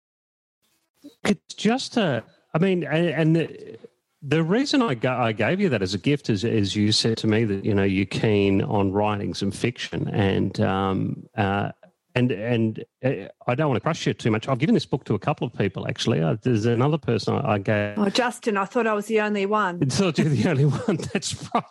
It's 1.23 1.53
just 1.55 1.97
a. 1.97 2.23
I 2.53 2.59
mean, 2.59 2.83
and, 2.83 3.07
and 3.07 3.35
the, 3.35 3.77
the 4.21 4.43
reason 4.43 4.81
I, 4.81 4.93
ga- 4.93 5.21
I 5.21 5.31
gave 5.31 5.59
you 5.59 5.69
that 5.69 5.81
as 5.81 5.93
a 5.93 5.97
gift 5.97 6.29
is, 6.29 6.43
is 6.43 6.75
you 6.75 6.91
said 6.91 7.17
to 7.17 7.27
me 7.27 7.43
that 7.45 7.65
you 7.65 7.73
know 7.73 7.83
you're 7.83 8.05
keen 8.05 8.61
on 8.61 8.91
writing 8.91 9.33
some 9.33 9.51
fiction, 9.51 10.07
and 10.09 10.59
um, 10.61 11.23
uh, 11.35 11.71
and 12.15 12.31
and 12.31 12.85
uh, 13.03 13.27
I 13.47 13.55
don't 13.55 13.69
want 13.69 13.77
to 13.77 13.81
crush 13.81 14.05
you 14.07 14.13
too 14.13 14.31
much. 14.31 14.47
I've 14.47 14.59
given 14.59 14.75
this 14.75 14.85
book 14.85 15.03
to 15.05 15.15
a 15.15 15.19
couple 15.19 15.45
of 15.45 15.53
people 15.53 15.87
actually. 15.87 16.21
Uh, 16.21 16.37
there's 16.41 16.65
another 16.65 16.97
person 16.97 17.35
I, 17.35 17.57
gave. 17.57 17.97
Oh, 17.97 18.09
Justin, 18.09 18.55
I 18.55 18.65
thought 18.65 18.87
I 18.87 18.93
was 18.93 19.07
the 19.07 19.19
only 19.21 19.45
one. 19.45 19.79
It's 19.81 19.99
not 19.99 20.17
you're 20.17 20.29
the 20.29 20.49
only 20.49 20.65
one. 20.65 20.97
That's 21.13 21.35
right. 21.53 21.63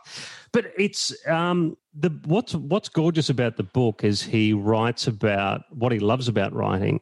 But 0.53 0.67
it's 0.77 1.15
um, 1.27 1.77
the 1.95 2.11
what's 2.25 2.55
what's 2.55 2.89
gorgeous 2.89 3.31
about 3.31 3.57
the 3.57 3.63
book 3.63 4.05
is 4.05 4.23
he 4.23 4.53
writes 4.53 5.07
about 5.07 5.63
what 5.71 5.93
he 5.93 5.99
loves 5.99 6.29
about 6.29 6.53
writing, 6.53 7.01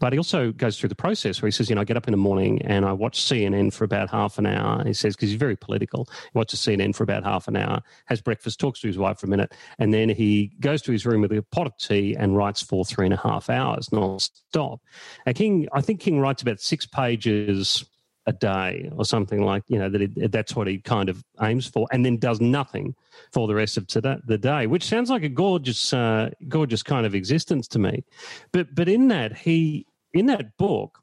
but 0.00 0.14
he 0.14 0.18
also 0.18 0.50
goes 0.50 0.80
through 0.80 0.88
the 0.88 0.94
process 0.94 1.40
where 1.40 1.46
he 1.46 1.52
says, 1.52 1.68
you 1.68 1.74
know, 1.74 1.82
I 1.82 1.84
get 1.84 1.96
up 1.96 2.08
in 2.08 2.12
the 2.12 2.18
morning 2.18 2.60
and 2.62 2.84
I 2.86 2.92
watch 2.92 3.20
CNN 3.22 3.72
for 3.72 3.84
about 3.84 4.10
half 4.10 4.38
an 4.38 4.46
hour. 4.46 4.82
He 4.84 4.94
says 4.94 5.14
because 5.14 5.28
he's 5.28 5.38
very 5.38 5.56
political, 5.56 6.08
he 6.10 6.38
watches 6.38 6.58
CNN 6.58 6.96
for 6.96 7.04
about 7.04 7.22
half 7.22 7.46
an 7.46 7.56
hour, 7.56 7.82
has 8.06 8.20
breakfast, 8.20 8.58
talks 8.58 8.80
to 8.80 8.86
his 8.86 8.98
wife 8.98 9.20
for 9.20 9.26
a 9.26 9.30
minute, 9.30 9.52
and 9.78 9.92
then 9.92 10.08
he 10.08 10.52
goes 10.58 10.82
to 10.82 10.92
his 10.92 11.06
room 11.06 11.20
with 11.20 11.32
a 11.32 11.42
pot 11.42 11.66
of 11.66 11.76
tea 11.76 12.16
and 12.18 12.36
writes 12.36 12.62
for 12.62 12.84
three 12.84 13.06
and 13.06 13.14
a 13.14 13.18
half 13.18 13.50
hours 13.50 13.92
non-stop. 13.92 14.80
And 15.26 15.36
King, 15.36 15.68
I 15.72 15.82
think 15.82 16.00
King 16.00 16.18
writes 16.18 16.42
about 16.42 16.60
six 16.60 16.86
pages 16.86 17.84
a 18.26 18.32
day 18.32 18.90
or 18.96 19.04
something 19.04 19.42
like 19.42 19.62
you 19.68 19.78
know 19.78 19.88
that 19.88 20.02
it, 20.02 20.30
that's 20.30 20.54
what 20.54 20.66
he 20.66 20.78
kind 20.78 21.08
of 21.08 21.24
aims 21.40 21.66
for 21.66 21.86
and 21.90 22.04
then 22.04 22.18
does 22.18 22.38
nothing 22.40 22.94
for 23.32 23.48
the 23.48 23.54
rest 23.54 23.76
of 23.78 23.86
today, 23.86 24.16
the 24.26 24.36
day 24.36 24.66
which 24.66 24.84
sounds 24.84 25.08
like 25.08 25.22
a 25.22 25.28
gorgeous 25.28 25.92
uh, 25.94 26.28
gorgeous 26.46 26.82
kind 26.82 27.06
of 27.06 27.14
existence 27.14 27.66
to 27.66 27.78
me 27.78 28.04
but 28.52 28.74
but 28.74 28.90
in 28.90 29.08
that 29.08 29.36
he 29.36 29.86
in 30.12 30.26
that 30.26 30.56
book 30.56 30.98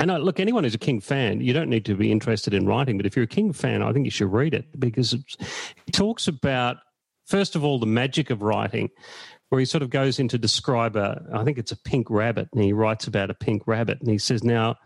and 0.00 0.12
I, 0.12 0.16
look 0.18 0.38
anyone 0.38 0.64
who's 0.64 0.74
a 0.74 0.78
king 0.78 1.00
fan 1.00 1.40
you 1.40 1.52
don't 1.52 1.70
need 1.70 1.84
to 1.86 1.94
be 1.94 2.12
interested 2.12 2.54
in 2.54 2.66
writing 2.66 2.96
but 2.96 3.06
if 3.06 3.16
you're 3.16 3.24
a 3.24 3.28
king 3.28 3.52
fan 3.52 3.82
i 3.82 3.92
think 3.92 4.04
you 4.04 4.10
should 4.10 4.32
read 4.32 4.54
it 4.54 4.66
because 4.78 5.12
he 5.86 5.92
talks 5.92 6.28
about 6.28 6.78
first 7.26 7.56
of 7.56 7.64
all 7.64 7.78
the 7.78 7.86
magic 7.86 8.30
of 8.30 8.42
writing 8.42 8.88
where 9.48 9.58
he 9.58 9.64
sort 9.64 9.82
of 9.82 9.90
goes 9.90 10.18
into 10.18 10.38
describe 10.38 10.96
a 10.96 11.22
i 11.34 11.44
think 11.44 11.58
it's 11.58 11.72
a 11.72 11.82
pink 11.82 12.08
rabbit 12.10 12.48
and 12.52 12.62
he 12.62 12.72
writes 12.72 13.06
about 13.06 13.30
a 13.30 13.34
pink 13.34 13.62
rabbit 13.66 14.00
and 14.00 14.10
he 14.10 14.18
says 14.18 14.44
now 14.44 14.76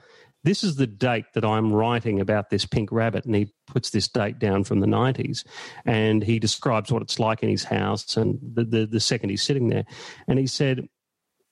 this 0.44 0.64
is 0.64 0.76
the 0.76 0.86
date 0.86 1.26
that 1.34 1.44
I'm 1.44 1.72
writing 1.72 2.20
about 2.20 2.50
this 2.50 2.66
pink 2.66 2.90
rabbit. 2.90 3.24
And 3.24 3.34
he 3.34 3.52
puts 3.66 3.90
this 3.90 4.08
date 4.08 4.38
down 4.38 4.64
from 4.64 4.80
the 4.80 4.86
90s. 4.86 5.44
And 5.84 6.22
he 6.22 6.38
describes 6.38 6.90
what 6.90 7.02
it's 7.02 7.18
like 7.18 7.42
in 7.42 7.48
his 7.48 7.64
house 7.64 8.16
and 8.16 8.38
the, 8.42 8.64
the, 8.64 8.86
the 8.86 9.00
second 9.00 9.30
he's 9.30 9.42
sitting 9.42 9.68
there. 9.68 9.84
And 10.26 10.38
he 10.38 10.46
said, 10.46 10.88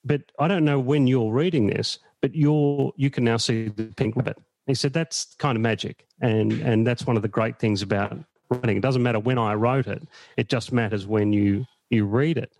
But 0.03 0.21
I 0.39 0.47
don't 0.47 0.65
know 0.65 0.79
when 0.79 1.07
you're 1.07 1.31
reading 1.31 1.67
this, 1.67 1.99
but 2.21 2.35
you're, 2.35 2.91
you 2.95 3.09
can 3.09 3.23
now 3.23 3.37
see 3.37 3.69
the 3.69 3.85
pink 3.95 4.15
rabbit. 4.15 4.37
He 4.67 4.73
said, 4.73 4.93
That's 4.93 5.35
kind 5.35 5.55
of 5.55 5.61
magic. 5.61 6.05
And, 6.21 6.53
and 6.61 6.85
that's 6.85 7.05
one 7.05 7.15
of 7.15 7.21
the 7.21 7.27
great 7.27 7.59
things 7.59 7.81
about 7.81 8.17
writing. 8.49 8.77
It 8.77 8.81
doesn't 8.81 9.03
matter 9.03 9.19
when 9.19 9.37
I 9.37 9.53
wrote 9.53 9.87
it, 9.87 10.07
it 10.37 10.49
just 10.49 10.71
matters 10.71 11.05
when 11.05 11.33
you, 11.33 11.65
you 11.89 12.05
read 12.05 12.37
it. 12.37 12.51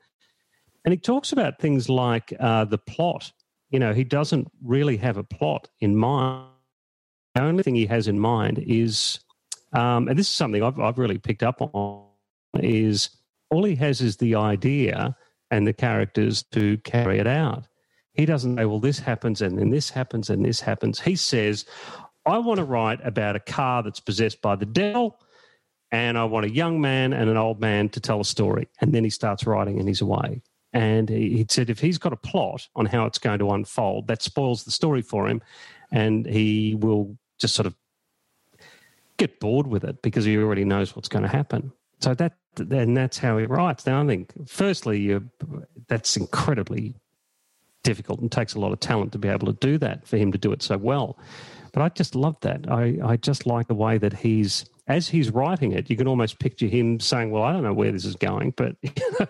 And 0.83 0.91
he 0.91 0.97
talks 0.97 1.31
about 1.31 1.59
things 1.59 1.89
like 1.89 2.33
uh, 2.39 2.65
the 2.65 2.79
plot 2.79 3.31
you 3.71 3.79
know, 3.79 3.93
he 3.93 4.03
doesn't 4.03 4.51
really 4.61 4.97
have 4.97 5.17
a 5.17 5.23
plot 5.23 5.69
in 5.79 5.95
mind. 5.95 6.47
The 7.33 7.41
only 7.41 7.63
thing 7.63 7.75
he 7.75 7.85
has 7.85 8.09
in 8.09 8.19
mind 8.19 8.59
is, 8.59 9.21
um, 9.71 10.09
and 10.09 10.19
this 10.19 10.27
is 10.27 10.35
something 10.35 10.61
I've, 10.61 10.79
I've 10.79 10.97
really 10.97 11.17
picked 11.17 11.41
up 11.41 11.61
on, 11.61 12.05
is 12.55 13.09
all 13.49 13.63
he 13.63 13.75
has 13.75 14.01
is 14.01 14.17
the 14.17 14.35
idea 14.35 15.15
and 15.51 15.67
the 15.67 15.73
characters 15.73 16.43
to 16.51 16.77
carry 16.79 17.19
it 17.19 17.27
out. 17.27 17.67
He 18.13 18.25
doesn't 18.25 18.57
say, 18.57 18.65
well, 18.65 18.79
this 18.79 18.99
happens 18.99 19.41
and 19.41 19.57
then 19.57 19.69
this 19.69 19.89
happens 19.89 20.29
and 20.29 20.43
this 20.43 20.61
happens. 20.61 20.99
He 20.99 21.15
says, 21.15 21.65
I 22.25 22.39
want 22.39 22.57
to 22.57 22.63
write 22.63 22.99
about 23.05 23.35
a 23.35 23.39
car 23.39 23.83
that's 23.83 23.99
possessed 23.99 24.41
by 24.41 24.55
the 24.55 24.65
devil 24.65 25.19
and 25.91 26.17
I 26.17 26.23
want 26.23 26.45
a 26.45 26.49
young 26.49 26.79
man 26.79 27.13
and 27.13 27.29
an 27.29 27.37
old 27.37 27.59
man 27.59 27.89
to 27.89 27.99
tell 27.99 28.21
a 28.21 28.25
story. 28.25 28.67
And 28.79 28.93
then 28.93 29.03
he 29.03 29.09
starts 29.09 29.45
writing 29.45 29.77
and 29.79 29.87
he's 29.87 30.01
away. 30.01 30.41
And 30.73 31.09
he 31.09 31.37
he 31.37 31.45
said 31.49 31.69
if 31.69 31.79
he's 31.79 31.97
got 31.97 32.13
a 32.13 32.17
plot 32.17 32.67
on 32.75 32.85
how 32.85 33.05
it's 33.05 33.17
going 33.17 33.39
to 33.39 33.51
unfold, 33.51 34.07
that 34.07 34.21
spoils 34.21 34.63
the 34.63 34.71
story 34.71 35.01
for 35.01 35.27
him. 35.27 35.41
And 35.91 36.25
he 36.25 36.75
will 36.75 37.17
just 37.39 37.55
sort 37.55 37.65
of 37.65 37.75
get 39.17 39.39
bored 39.41 39.67
with 39.67 39.83
it 39.83 40.01
because 40.01 40.23
he 40.23 40.37
already 40.37 40.63
knows 40.63 40.95
what's 40.95 41.09
going 41.09 41.23
to 41.23 41.29
happen. 41.29 41.73
So 41.99 42.13
that, 42.15 42.37
and 42.57 42.95
that's 42.95 43.17
how 43.17 43.37
he 43.37 43.45
writes. 43.45 43.85
Now, 43.85 44.01
I 44.01 44.07
think, 44.07 44.31
firstly, 44.47 45.19
that's 45.87 46.17
incredibly 46.17 46.95
difficult 47.83 48.19
and 48.19 48.31
takes 48.31 48.53
a 48.53 48.59
lot 48.59 48.71
of 48.71 48.79
talent 48.79 49.11
to 49.13 49.17
be 49.17 49.27
able 49.27 49.47
to 49.47 49.53
do 49.53 49.77
that 49.79 50.07
for 50.07 50.17
him 50.17 50.31
to 50.31 50.37
do 50.37 50.51
it 50.51 50.61
so 50.61 50.77
well. 50.77 51.17
But 51.73 51.83
I 51.83 51.89
just 51.89 52.15
love 52.15 52.37
that. 52.41 52.69
I, 52.69 52.97
I 53.03 53.17
just 53.17 53.45
like 53.45 53.67
the 53.67 53.75
way 53.75 53.97
that 53.97 54.13
he's, 54.13 54.65
as 54.87 55.07
he's 55.07 55.31
writing 55.31 55.71
it, 55.71 55.89
you 55.89 55.95
can 55.95 56.07
almost 56.07 56.39
picture 56.39 56.67
him 56.67 56.99
saying, 56.99 57.31
Well, 57.31 57.43
I 57.43 57.53
don't 57.53 57.63
know 57.63 57.73
where 57.73 57.91
this 57.91 58.05
is 58.05 58.15
going, 58.15 58.53
but 58.57 58.75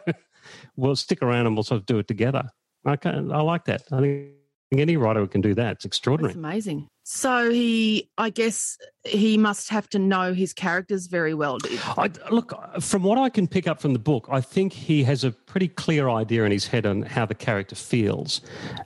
we'll 0.75 0.95
stick 0.95 1.21
around 1.21 1.45
and 1.45 1.55
we'll 1.55 1.63
sort 1.63 1.81
of 1.81 1.85
do 1.85 1.99
it 1.99 2.07
together. 2.07 2.49
I, 2.85 2.97
I 3.03 3.41
like 3.41 3.65
that. 3.65 3.83
I 3.91 3.99
think 3.99 4.31
any 4.71 4.97
writer 4.97 5.25
can 5.27 5.41
do 5.41 5.53
that. 5.53 5.73
It's 5.73 5.85
extraordinary. 5.85 6.31
It's 6.31 6.37
amazing. 6.37 6.87
So 7.03 7.49
he, 7.49 8.09
I 8.17 8.29
guess, 8.29 8.77
he 9.03 9.35
must 9.35 9.69
have 9.69 9.89
to 9.89 9.99
know 9.99 10.33
his 10.33 10.53
characters 10.53 11.07
very 11.07 11.33
well. 11.33 11.57
I, 11.97 12.11
look, 12.29 12.53
from 12.79 13.01
what 13.01 13.17
I 13.17 13.29
can 13.29 13.47
pick 13.47 13.67
up 13.67 13.81
from 13.81 13.93
the 13.93 13.99
book, 13.99 14.27
I 14.29 14.39
think 14.39 14.71
he 14.71 15.03
has 15.05 15.23
a 15.23 15.31
pretty 15.31 15.67
clear 15.67 16.09
idea 16.09 16.43
in 16.43 16.51
his 16.51 16.67
head 16.67 16.85
on 16.85 17.01
how 17.01 17.25
the 17.25 17.33
character 17.33 17.75
feels, 17.75 18.41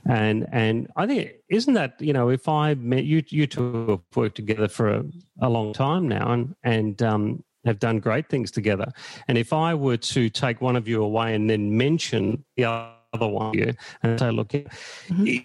and 0.08 0.46
and 0.50 0.88
I 0.96 1.06
think 1.06 1.32
isn't 1.50 1.74
that 1.74 2.00
you 2.00 2.14
know 2.14 2.30
if 2.30 2.48
I 2.48 2.74
met 2.74 3.04
you, 3.04 3.22
you 3.28 3.46
two 3.46 3.86
have 3.90 4.16
worked 4.16 4.36
together 4.36 4.68
for 4.68 4.88
a, 4.88 5.04
a 5.42 5.50
long 5.50 5.74
time 5.74 6.08
now, 6.08 6.32
and 6.32 6.54
and 6.62 7.02
um, 7.02 7.44
have 7.66 7.78
done 7.78 8.00
great 8.00 8.30
things 8.30 8.50
together, 8.50 8.92
and 9.28 9.36
if 9.36 9.52
I 9.52 9.74
were 9.74 9.98
to 9.98 10.30
take 10.30 10.62
one 10.62 10.76
of 10.76 10.88
you 10.88 11.02
away 11.02 11.34
and 11.34 11.50
then 11.50 11.76
mention 11.76 12.44
the 12.56 12.64
other 12.64 13.28
one 13.28 13.54
you 13.54 13.74
and 14.02 14.18
say, 14.18 14.30
look, 14.30 14.52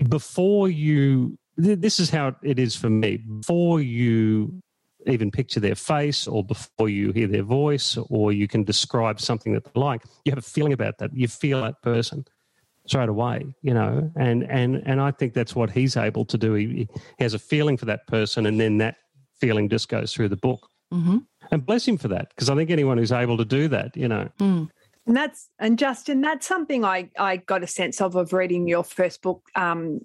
before 0.09 0.69
you 0.69 1.37
this 1.57 1.99
is 1.99 2.09
how 2.09 2.35
it 2.43 2.59
is 2.59 2.75
for 2.75 2.89
me. 2.89 3.17
Before 3.17 3.81
you 3.81 4.61
even 5.07 5.31
picture 5.31 5.59
their 5.59 5.75
face 5.75 6.27
or 6.27 6.43
before 6.43 6.89
you 6.89 7.11
hear 7.11 7.27
their 7.27 7.43
voice 7.43 7.97
or 8.09 8.31
you 8.31 8.47
can 8.47 8.63
describe 8.63 9.19
something 9.19 9.53
that 9.53 9.65
they 9.65 9.79
like, 9.79 10.03
you 10.25 10.31
have 10.31 10.39
a 10.39 10.41
feeling 10.41 10.73
about 10.73 10.97
that. 10.99 11.15
You 11.15 11.27
feel 11.27 11.61
that 11.63 11.81
person 11.81 12.25
straight 12.87 13.09
away, 13.09 13.45
you 13.61 13.73
know, 13.73 14.11
and, 14.15 14.43
and, 14.43 14.81
and 14.85 15.01
I 15.01 15.11
think 15.11 15.33
that's 15.33 15.55
what 15.55 15.71
he's 15.71 15.97
able 15.97 16.25
to 16.25 16.37
do. 16.37 16.53
He, 16.53 16.87
he 17.17 17.23
has 17.23 17.33
a 17.33 17.39
feeling 17.39 17.77
for 17.77 17.85
that 17.85 18.07
person 18.07 18.45
and 18.45 18.59
then 18.59 18.77
that 18.77 18.97
feeling 19.39 19.69
just 19.69 19.89
goes 19.89 20.13
through 20.13 20.29
the 20.29 20.37
book. 20.37 20.67
Mm-hmm. 20.93 21.19
And 21.51 21.65
bless 21.65 21.87
him 21.87 21.97
for 21.97 22.09
that, 22.09 22.29
because 22.29 22.49
I 22.49 22.55
think 22.55 22.69
anyone 22.69 22.97
who's 22.97 23.13
able 23.13 23.37
to 23.37 23.45
do 23.45 23.67
that, 23.69 23.95
you 23.95 24.09
know. 24.09 24.29
Mm. 24.39 24.69
And 25.07 25.17
that's 25.17 25.49
and 25.57 25.79
Justin, 25.79 26.21
that's 26.21 26.45
something 26.45 26.83
I 26.83 27.09
I 27.17 27.37
got 27.37 27.63
a 27.63 27.67
sense 27.67 28.01
of 28.01 28.15
of 28.15 28.33
reading 28.33 28.67
your 28.67 28.83
first 28.83 29.21
book, 29.21 29.41
um, 29.55 30.01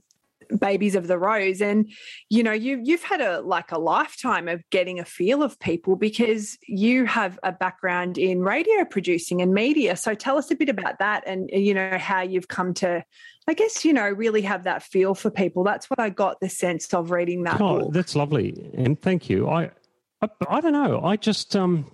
babies 0.58 0.94
of 0.94 1.06
the 1.06 1.18
rose. 1.18 1.60
And 1.60 1.90
you 2.30 2.42
know 2.42 2.52
you 2.52 2.80
you've 2.82 3.02
had 3.02 3.20
a 3.20 3.40
like 3.40 3.72
a 3.72 3.78
lifetime 3.78 4.48
of 4.48 4.62
getting 4.70 4.98
a 4.98 5.04
feel 5.04 5.42
of 5.42 5.58
people 5.58 5.96
because 5.96 6.58
you 6.66 7.06
have 7.06 7.38
a 7.42 7.52
background 7.52 8.18
in 8.18 8.40
radio 8.40 8.84
producing 8.84 9.42
and 9.42 9.52
media. 9.52 9.96
So 9.96 10.14
tell 10.14 10.38
us 10.38 10.50
a 10.50 10.54
bit 10.54 10.68
about 10.68 10.98
that 10.98 11.24
and 11.26 11.48
you 11.52 11.74
know 11.74 11.98
how 11.98 12.22
you've 12.22 12.48
come 12.48 12.74
to 12.74 13.04
i 13.48 13.54
guess 13.54 13.84
you 13.84 13.92
know 13.92 14.08
really 14.08 14.42
have 14.42 14.64
that 14.64 14.82
feel 14.82 15.14
for 15.14 15.30
people. 15.30 15.64
That's 15.64 15.88
what 15.90 16.00
i 16.00 16.08
got 16.08 16.40
the 16.40 16.48
sense 16.48 16.92
of 16.94 17.10
reading 17.10 17.44
that 17.44 17.60
oh, 17.60 17.80
book. 17.80 17.92
that's 17.92 18.16
lovely. 18.16 18.70
And 18.74 19.00
thank 19.00 19.28
you. 19.28 19.48
I 19.48 19.70
i, 20.22 20.28
I 20.48 20.60
don't 20.60 20.72
know. 20.72 21.00
I 21.02 21.16
just 21.16 21.54
um 21.56 21.90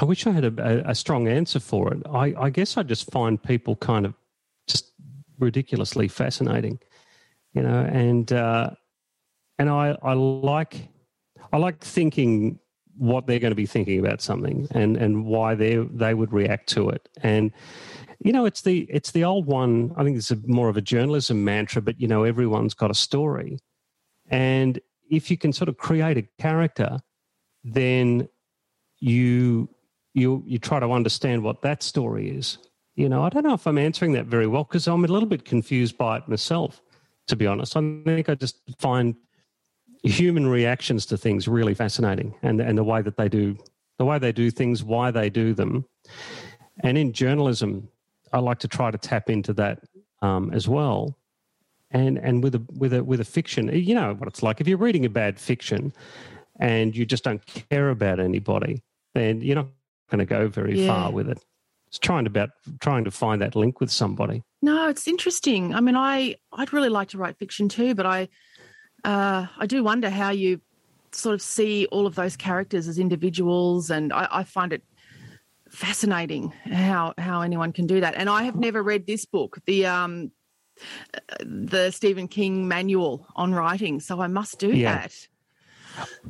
i 0.00 0.04
wish 0.04 0.26
i 0.26 0.30
had 0.30 0.44
a, 0.44 0.90
a 0.90 0.94
strong 0.94 1.28
answer 1.28 1.60
for 1.60 1.92
it. 1.94 2.02
I 2.10 2.34
i 2.38 2.50
guess 2.50 2.76
i 2.76 2.82
just 2.82 3.10
find 3.10 3.42
people 3.42 3.76
kind 3.76 4.06
of 4.06 4.14
just 4.66 4.92
ridiculously 5.38 6.08
fascinating 6.08 6.78
you 7.58 7.64
know, 7.64 7.80
and 7.92 8.32
uh, 8.32 8.70
and 9.58 9.68
I 9.68 9.96
I 10.00 10.12
like 10.12 10.88
I 11.52 11.56
like 11.56 11.82
thinking 11.82 12.60
what 12.96 13.26
they're 13.26 13.40
going 13.40 13.50
to 13.50 13.56
be 13.56 13.66
thinking 13.66 13.98
about 13.98 14.22
something 14.22 14.68
and 14.70 14.96
and 14.96 15.24
why 15.24 15.56
they 15.56 15.74
they 15.90 16.14
would 16.14 16.32
react 16.32 16.68
to 16.68 16.88
it. 16.90 17.08
And 17.20 17.50
you 18.20 18.32
know 18.32 18.46
it's 18.46 18.62
the 18.62 18.86
it's 18.88 19.10
the 19.10 19.24
old 19.24 19.46
one 19.46 19.92
i 19.96 20.02
think 20.02 20.16
it's 20.16 20.32
a, 20.32 20.36
more 20.46 20.68
of 20.68 20.76
a 20.76 20.80
journalism 20.80 21.44
mantra 21.44 21.80
but 21.80 22.00
you 22.00 22.08
know 22.08 22.22
everyone's 22.22 22.74
got 22.74 22.92
a 22.92 22.94
story. 22.94 23.58
And 24.30 24.78
if 25.10 25.28
you 25.32 25.36
can 25.36 25.52
sort 25.52 25.68
of 25.68 25.78
create 25.78 26.16
a 26.16 26.28
character 26.38 27.00
then 27.64 28.28
you 29.00 29.68
you 30.14 30.44
you 30.46 30.60
try 30.60 30.78
to 30.78 30.92
understand 30.92 31.42
what 31.42 31.62
that 31.62 31.82
story 31.82 32.30
is. 32.30 32.58
You 32.94 33.08
know 33.08 33.24
i 33.24 33.28
don't 33.30 33.44
know 33.44 33.54
if 33.54 33.66
i'm 33.66 33.78
answering 33.78 34.12
that 34.12 34.26
very 34.26 34.46
well 34.46 34.62
because 34.62 34.86
i'm 34.86 35.04
a 35.04 35.08
little 35.08 35.28
bit 35.28 35.44
confused 35.44 35.96
by 35.98 36.18
it 36.18 36.28
myself 36.28 36.82
to 37.28 37.36
be 37.36 37.46
honest. 37.46 37.76
I 37.76 37.80
think 38.04 38.28
I 38.28 38.34
just 38.34 38.60
find 38.78 39.14
human 40.02 40.46
reactions 40.46 41.06
to 41.06 41.16
things 41.16 41.48
really 41.48 41.74
fascinating 41.74 42.34
and, 42.42 42.60
and 42.60 42.76
the 42.76 42.84
way 42.84 43.02
that 43.02 43.16
they 43.16 43.28
do 43.28 43.56
the 43.98 44.04
way 44.04 44.18
they 44.18 44.32
do 44.32 44.50
things, 44.50 44.82
why 44.82 45.10
they 45.10 45.28
do 45.28 45.52
them. 45.52 45.84
And 46.80 46.96
in 46.96 47.12
journalism, 47.12 47.88
I 48.32 48.38
like 48.38 48.60
to 48.60 48.68
try 48.68 48.90
to 48.90 48.98
tap 48.98 49.28
into 49.28 49.52
that 49.54 49.80
um, 50.22 50.52
as 50.52 50.68
well. 50.68 51.16
And 51.90 52.18
and 52.18 52.42
with 52.42 52.54
a 52.54 52.62
with 52.76 52.92
a 52.92 53.02
with 53.02 53.20
a 53.20 53.24
fiction, 53.24 53.70
you 53.72 53.94
know 53.94 54.14
what 54.14 54.28
it's 54.28 54.42
like. 54.42 54.60
If 54.60 54.68
you're 54.68 54.78
reading 54.78 55.04
a 55.04 55.08
bad 55.08 55.40
fiction 55.40 55.92
and 56.60 56.94
you 56.94 57.06
just 57.06 57.24
don't 57.24 57.44
care 57.46 57.88
about 57.88 58.20
anybody, 58.20 58.82
then 59.14 59.40
you're 59.40 59.56
not 59.56 59.68
going 60.10 60.18
to 60.18 60.26
go 60.26 60.48
very 60.48 60.80
yeah. 60.80 60.86
far 60.86 61.10
with 61.10 61.30
it. 61.30 61.42
It's 61.88 61.98
trying 61.98 62.24
to 62.24 62.28
about 62.28 62.50
trying 62.80 63.04
to 63.04 63.10
find 63.10 63.40
that 63.40 63.56
link 63.56 63.80
with 63.80 63.90
somebody. 63.90 64.42
No, 64.60 64.88
it's 64.88 65.08
interesting. 65.08 65.74
I 65.74 65.80
mean, 65.80 65.96
I 65.96 66.36
I'd 66.52 66.72
really 66.72 66.90
like 66.90 67.08
to 67.10 67.18
write 67.18 67.38
fiction 67.38 67.68
too, 67.68 67.94
but 67.94 68.06
I 68.06 68.28
uh, 69.04 69.46
I 69.58 69.66
do 69.66 69.82
wonder 69.82 70.10
how 70.10 70.30
you 70.30 70.60
sort 71.12 71.34
of 71.34 71.40
see 71.40 71.86
all 71.86 72.06
of 72.06 72.14
those 72.14 72.36
characters 72.36 72.88
as 72.88 72.98
individuals, 72.98 73.90
and 73.90 74.12
I, 74.12 74.28
I 74.30 74.44
find 74.44 74.72
it 74.72 74.82
fascinating 75.70 76.52
how 76.70 77.14
how 77.16 77.40
anyone 77.40 77.72
can 77.72 77.86
do 77.86 78.00
that. 78.00 78.14
And 78.16 78.28
I 78.28 78.42
have 78.42 78.56
never 78.56 78.82
read 78.82 79.06
this 79.06 79.24
book, 79.24 79.58
the 79.64 79.86
um 79.86 80.30
the 81.40 81.90
Stephen 81.90 82.28
King 82.28 82.68
manual 82.68 83.26
on 83.34 83.54
writing, 83.54 84.00
so 84.00 84.20
I 84.20 84.26
must 84.26 84.58
do 84.58 84.68
yeah. 84.68 84.98
that. 84.98 85.14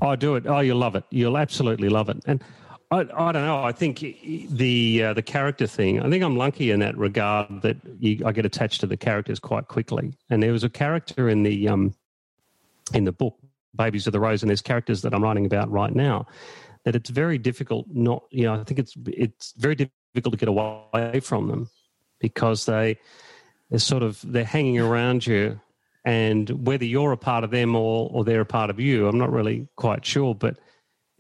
Oh, 0.01 0.17
do 0.17 0.37
it! 0.37 0.47
Oh, 0.47 0.61
you'll 0.61 0.79
love 0.79 0.95
it. 0.95 1.05
You'll 1.11 1.37
absolutely 1.37 1.89
love 1.89 2.09
it. 2.09 2.19
And 2.27 2.43
I, 2.91 3.01
I 3.01 3.33
don't 3.33 3.45
know. 3.45 3.63
I 3.63 3.73
think 3.73 4.01
the 4.01 5.03
uh, 5.05 5.13
the 5.13 5.23
character 5.23 5.67
thing. 5.67 6.01
I 6.01 6.09
think 6.09 6.25
I'm 6.25 6.37
lucky 6.37 6.71
in 6.71 6.81
that 6.81 6.97
regard 6.97 7.63
that 7.63 7.77
you, 7.99 8.25
I 8.25 8.33
get 8.33 8.47
attached 8.47 8.81
to 8.81 8.87
the 8.87 8.97
characters 8.97 9.39
quite 9.39 9.69
quickly. 9.69 10.15
And 10.31 10.43
there 10.43 10.53
was 10.53 10.65
a 10.65 10.71
character 10.71 11.29
in 11.29 11.43
the 11.43 11.69
um, 11.69 11.95
in 12.95 13.05
the 13.05 13.13
book 13.13 13.37
Babies 13.77 14.07
of 14.07 14.13
the 14.13 14.21
Rose, 14.21 14.43
and 14.43 14.49
there's 14.49 14.63
characters 14.63 15.03
that 15.03 15.13
I'm 15.13 15.23
writing 15.23 15.45
about 15.45 15.71
right 15.71 15.95
now 15.95 16.27
that 16.85 16.97
it's 16.97 17.11
very 17.11 17.37
difficult. 17.37 17.87
Not 17.93 18.25
you 18.31 18.45
know, 18.45 18.55
I 18.55 18.65
think 18.65 18.81
it's 18.81 18.95
it's 19.07 19.53
very 19.59 19.75
difficult 19.75 20.33
to 20.33 20.39
get 20.39 20.49
away 20.49 21.21
from 21.21 21.49
them 21.49 21.69
because 22.19 22.65
they 22.65 22.99
they're 23.69 23.79
sort 23.81 24.03
of 24.03 24.21
they're 24.25 24.45
hanging 24.45 24.79
around 24.79 25.27
you, 25.27 25.61
and 26.07 26.49
whether 26.67 26.87
you're 26.87 27.13
a 27.13 27.19
part 27.19 27.45
of 27.45 27.51
them 27.51 27.77
or 27.77 28.09
or 28.11 28.25
they're 28.25 28.41
a 28.41 28.47
part 28.47 28.71
of 28.71 28.81
you, 28.81 29.07
I'm 29.07 29.19
not 29.19 29.31
really 29.31 29.69
quite 29.77 30.07
sure, 30.07 30.35
but 30.35 30.59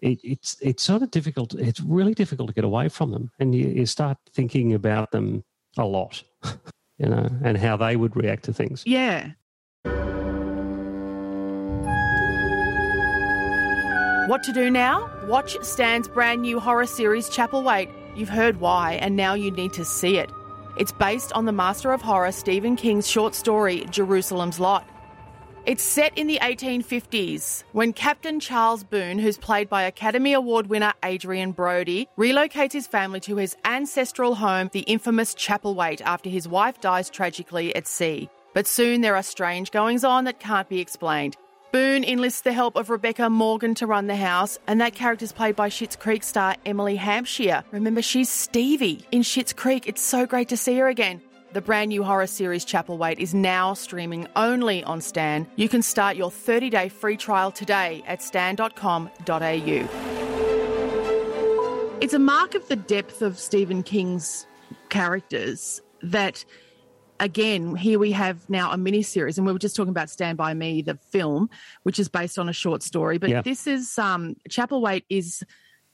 it, 0.00 0.20
it's 0.22 0.56
it's 0.60 0.82
sort 0.82 1.02
of 1.02 1.10
difficult. 1.10 1.54
It's 1.54 1.80
really 1.80 2.14
difficult 2.14 2.48
to 2.48 2.54
get 2.54 2.64
away 2.64 2.88
from 2.88 3.10
them, 3.10 3.30
and 3.38 3.54
you, 3.54 3.68
you 3.68 3.86
start 3.86 4.18
thinking 4.32 4.74
about 4.74 5.10
them 5.10 5.44
a 5.76 5.84
lot, 5.84 6.22
you 6.98 7.06
know, 7.06 7.28
and 7.42 7.56
how 7.56 7.76
they 7.76 7.96
would 7.96 8.16
react 8.16 8.44
to 8.44 8.52
things. 8.52 8.82
Yeah. 8.86 9.30
What 14.28 14.42
to 14.42 14.52
do 14.52 14.70
now? 14.70 15.10
Watch 15.26 15.56
Stan's 15.62 16.06
brand 16.06 16.42
new 16.42 16.60
horror 16.60 16.86
series, 16.86 17.30
Chapelwaite. 17.30 17.90
You've 18.14 18.28
heard 18.28 18.60
why, 18.60 18.94
and 18.94 19.16
now 19.16 19.32
you 19.32 19.50
need 19.50 19.72
to 19.72 19.84
see 19.84 20.18
it. 20.18 20.30
It's 20.76 20.92
based 20.92 21.32
on 21.32 21.46
the 21.46 21.52
master 21.52 21.92
of 21.92 22.02
horror 22.02 22.30
Stephen 22.30 22.76
King's 22.76 23.08
short 23.08 23.34
story, 23.34 23.86
Jerusalem's 23.90 24.60
Lot. 24.60 24.86
It's 25.66 25.82
set 25.82 26.16
in 26.16 26.26
the 26.26 26.38
1850s 26.40 27.64
when 27.72 27.92
Captain 27.92 28.40
Charles 28.40 28.84
Boone, 28.84 29.18
who's 29.18 29.36
played 29.36 29.68
by 29.68 29.82
Academy 29.82 30.32
Award 30.32 30.68
winner 30.68 30.94
Adrien 31.04 31.52
Brody, 31.52 32.08
relocates 32.16 32.72
his 32.72 32.86
family 32.86 33.20
to 33.20 33.36
his 33.36 33.54
ancestral 33.66 34.36
home, 34.36 34.70
the 34.72 34.80
infamous 34.80 35.34
Chapelwaite, 35.34 36.00
after 36.00 36.30
his 36.30 36.48
wife 36.48 36.80
dies 36.80 37.10
tragically 37.10 37.76
at 37.76 37.86
sea. 37.86 38.30
But 38.54 38.66
soon 38.66 39.02
there 39.02 39.14
are 39.14 39.22
strange 39.22 39.70
goings 39.70 40.04
on 40.04 40.24
that 40.24 40.40
can't 40.40 40.68
be 40.70 40.80
explained. 40.80 41.36
Boone 41.70 42.02
enlists 42.02 42.40
the 42.40 42.54
help 42.54 42.76
of 42.76 42.88
Rebecca 42.88 43.28
Morgan 43.28 43.74
to 43.74 43.86
run 43.86 44.06
the 44.06 44.16
house, 44.16 44.58
and 44.66 44.80
that 44.80 44.94
character's 44.94 45.32
played 45.32 45.54
by 45.54 45.68
Schitt's 45.68 45.96
Creek 45.96 46.22
star 46.22 46.56
Emily 46.64 46.96
Hampshire. 46.96 47.62
Remember, 47.72 48.00
she's 48.00 48.30
Stevie 48.30 49.04
in 49.12 49.20
Schitt's 49.20 49.52
Creek. 49.52 49.86
It's 49.86 50.00
so 50.00 50.24
great 50.24 50.48
to 50.48 50.56
see 50.56 50.78
her 50.78 50.88
again. 50.88 51.20
The 51.50 51.62
brand 51.62 51.88
new 51.88 52.04
horror 52.04 52.26
series 52.26 52.66
Chapelwaite 52.66 53.18
is 53.18 53.32
now 53.32 53.72
streaming 53.72 54.26
only 54.36 54.84
on 54.84 55.00
Stan. 55.00 55.46
You 55.56 55.66
can 55.66 55.80
start 55.80 56.14
your 56.14 56.30
30 56.30 56.68
day 56.68 56.90
free 56.90 57.16
trial 57.16 57.50
today 57.50 58.02
at 58.06 58.22
stan.com.au. 58.22 59.88
It's 62.02 62.12
a 62.12 62.18
mark 62.18 62.54
of 62.54 62.68
the 62.68 62.76
depth 62.76 63.22
of 63.22 63.38
Stephen 63.38 63.82
King's 63.82 64.46
characters 64.90 65.80
that, 66.02 66.44
again, 67.18 67.74
here 67.76 67.98
we 67.98 68.12
have 68.12 68.48
now 68.50 68.70
a 68.70 68.76
mini 68.76 69.00
series, 69.00 69.38
and 69.38 69.46
we 69.46 69.52
were 69.54 69.58
just 69.58 69.74
talking 69.74 69.88
about 69.90 70.10
Stand 70.10 70.36
By 70.36 70.52
Me, 70.52 70.82
the 70.82 70.96
film, 70.96 71.48
which 71.84 71.98
is 71.98 72.10
based 72.10 72.38
on 72.38 72.50
a 72.50 72.52
short 72.52 72.82
story. 72.82 73.16
But 73.16 73.30
yeah. 73.30 73.40
this 73.40 73.66
is 73.66 73.98
um, 73.98 74.36
Chapelwaite 74.50 75.04
is 75.08 75.42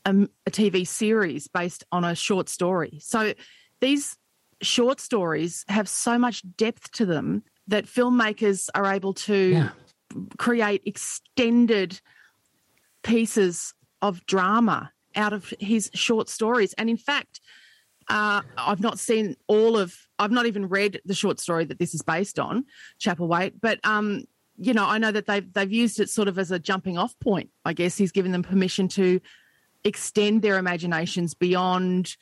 a, 0.04 0.10
a 0.46 0.50
TV 0.50 0.84
series 0.84 1.46
based 1.46 1.84
on 1.92 2.02
a 2.02 2.16
short 2.16 2.48
story. 2.48 2.98
So 3.00 3.34
these 3.80 4.16
short 4.64 5.00
stories 5.00 5.64
have 5.68 5.88
so 5.88 6.18
much 6.18 6.42
depth 6.56 6.90
to 6.92 7.06
them 7.06 7.42
that 7.68 7.86
filmmakers 7.86 8.68
are 8.74 8.92
able 8.92 9.14
to 9.14 9.50
yeah. 9.50 9.68
create 10.38 10.82
extended 10.84 12.00
pieces 13.02 13.74
of 14.02 14.24
drama 14.26 14.90
out 15.14 15.32
of 15.32 15.52
his 15.60 15.90
short 15.94 16.28
stories. 16.28 16.74
And 16.74 16.90
in 16.90 16.96
fact, 16.96 17.40
uh, 18.08 18.42
I've 18.58 18.80
not 18.80 18.98
seen 18.98 19.36
all 19.46 19.78
of, 19.78 19.94
I've 20.18 20.30
not 20.30 20.46
even 20.46 20.68
read 20.68 21.00
the 21.04 21.14
short 21.14 21.40
story 21.40 21.64
that 21.64 21.78
this 21.78 21.94
is 21.94 22.02
based 22.02 22.38
on, 22.38 22.66
Chapelwaite, 23.00 23.54
but 23.60 23.80
um, 23.84 24.24
you 24.56 24.74
know, 24.74 24.86
I 24.86 24.98
know 24.98 25.10
that 25.10 25.26
they've 25.26 25.52
they've 25.52 25.72
used 25.72 25.98
it 26.00 26.08
sort 26.08 26.28
of 26.28 26.38
as 26.38 26.50
a 26.50 26.58
jumping 26.58 26.96
off 26.96 27.18
point. 27.18 27.50
I 27.64 27.72
guess 27.72 27.96
he's 27.96 28.12
given 28.12 28.32
them 28.32 28.42
permission 28.42 28.88
to 28.88 29.20
extend 29.84 30.42
their 30.42 30.58
imaginations 30.58 31.34
beyond 31.34 32.16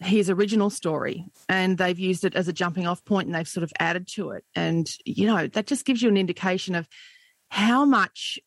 his 0.00 0.30
original 0.30 0.70
story 0.70 1.24
and 1.48 1.76
they've 1.76 1.98
used 1.98 2.24
it 2.24 2.34
as 2.36 2.46
a 2.46 2.52
jumping 2.52 2.86
off 2.86 3.04
point 3.04 3.26
and 3.26 3.34
they've 3.34 3.48
sort 3.48 3.64
of 3.64 3.72
added 3.80 4.06
to 4.06 4.30
it 4.30 4.44
and 4.54 4.90
you 5.04 5.26
know 5.26 5.48
that 5.48 5.66
just 5.66 5.84
gives 5.84 6.00
you 6.00 6.08
an 6.08 6.16
indication 6.16 6.74
of 6.74 6.88
how 7.50 7.84
much 7.84 8.38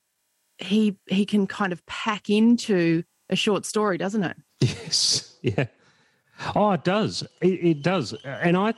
he 0.58 0.96
he 1.08 1.26
can 1.26 1.48
kind 1.48 1.74
of 1.74 1.86
pack 1.86 2.30
into 2.30 3.04
a 3.30 3.36
short 3.36 3.66
story 3.66 3.98
doesn't 3.98 4.24
it 4.24 4.38
yes 4.62 5.36
yeah 5.42 5.66
oh 6.56 6.72
it 6.72 6.86
does 6.86 7.22
it, 7.42 7.48
it 7.48 7.84
does 7.84 8.14
and 8.24 8.56
i 8.56 8.74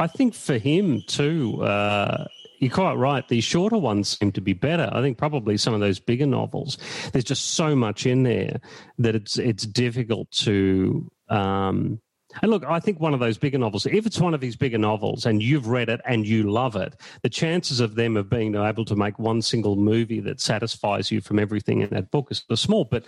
i 0.00 0.06
think 0.08 0.34
for 0.34 0.58
him 0.58 1.00
too 1.06 1.62
uh 1.62 2.24
you're 2.60 2.72
quite 2.72 2.94
right. 2.94 3.26
These 3.28 3.44
shorter 3.44 3.78
ones 3.78 4.18
seem 4.18 4.32
to 4.32 4.40
be 4.40 4.52
better. 4.52 4.90
I 4.92 5.00
think 5.00 5.16
probably 5.16 5.56
some 5.56 5.74
of 5.74 5.80
those 5.80 6.00
bigger 6.00 6.26
novels. 6.26 6.76
There's 7.12 7.22
just 7.22 7.52
so 7.52 7.76
much 7.76 8.04
in 8.04 8.24
there 8.24 8.60
that 8.98 9.14
it's 9.14 9.38
it's 9.38 9.64
difficult 9.64 10.28
to 10.32 11.08
um, 11.28 12.00
and 12.42 12.50
look, 12.50 12.64
I 12.64 12.80
think 12.80 13.00
one 13.00 13.14
of 13.14 13.20
those 13.20 13.38
bigger 13.38 13.58
novels, 13.58 13.86
if 13.86 14.06
it's 14.06 14.20
one 14.20 14.34
of 14.34 14.42
his 14.42 14.56
bigger 14.56 14.78
novels 14.78 15.26
and 15.26 15.42
you've 15.42 15.68
read 15.68 15.88
it 15.88 16.00
and 16.04 16.26
you 16.26 16.50
love 16.50 16.76
it, 16.76 16.94
the 17.22 17.28
chances 17.28 17.80
of 17.80 17.94
them 17.94 18.16
of 18.16 18.28
being 18.28 18.54
able 18.54 18.84
to 18.84 18.96
make 18.96 19.18
one 19.18 19.42
single 19.42 19.76
movie 19.76 20.20
that 20.20 20.40
satisfies 20.40 21.10
you 21.10 21.20
from 21.20 21.38
everything 21.38 21.80
in 21.80 21.90
that 21.90 22.10
book 22.10 22.30
is 22.30 22.44
small. 22.54 22.84
But 22.84 23.06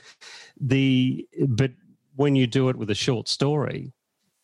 the 0.61 1.27
but 1.49 1.73
when 2.17 2.37
you 2.37 2.47
do 2.47 2.69
it 2.69 2.77
with 2.77 2.91
a 2.91 2.95
short 2.95 3.29
story, 3.29 3.93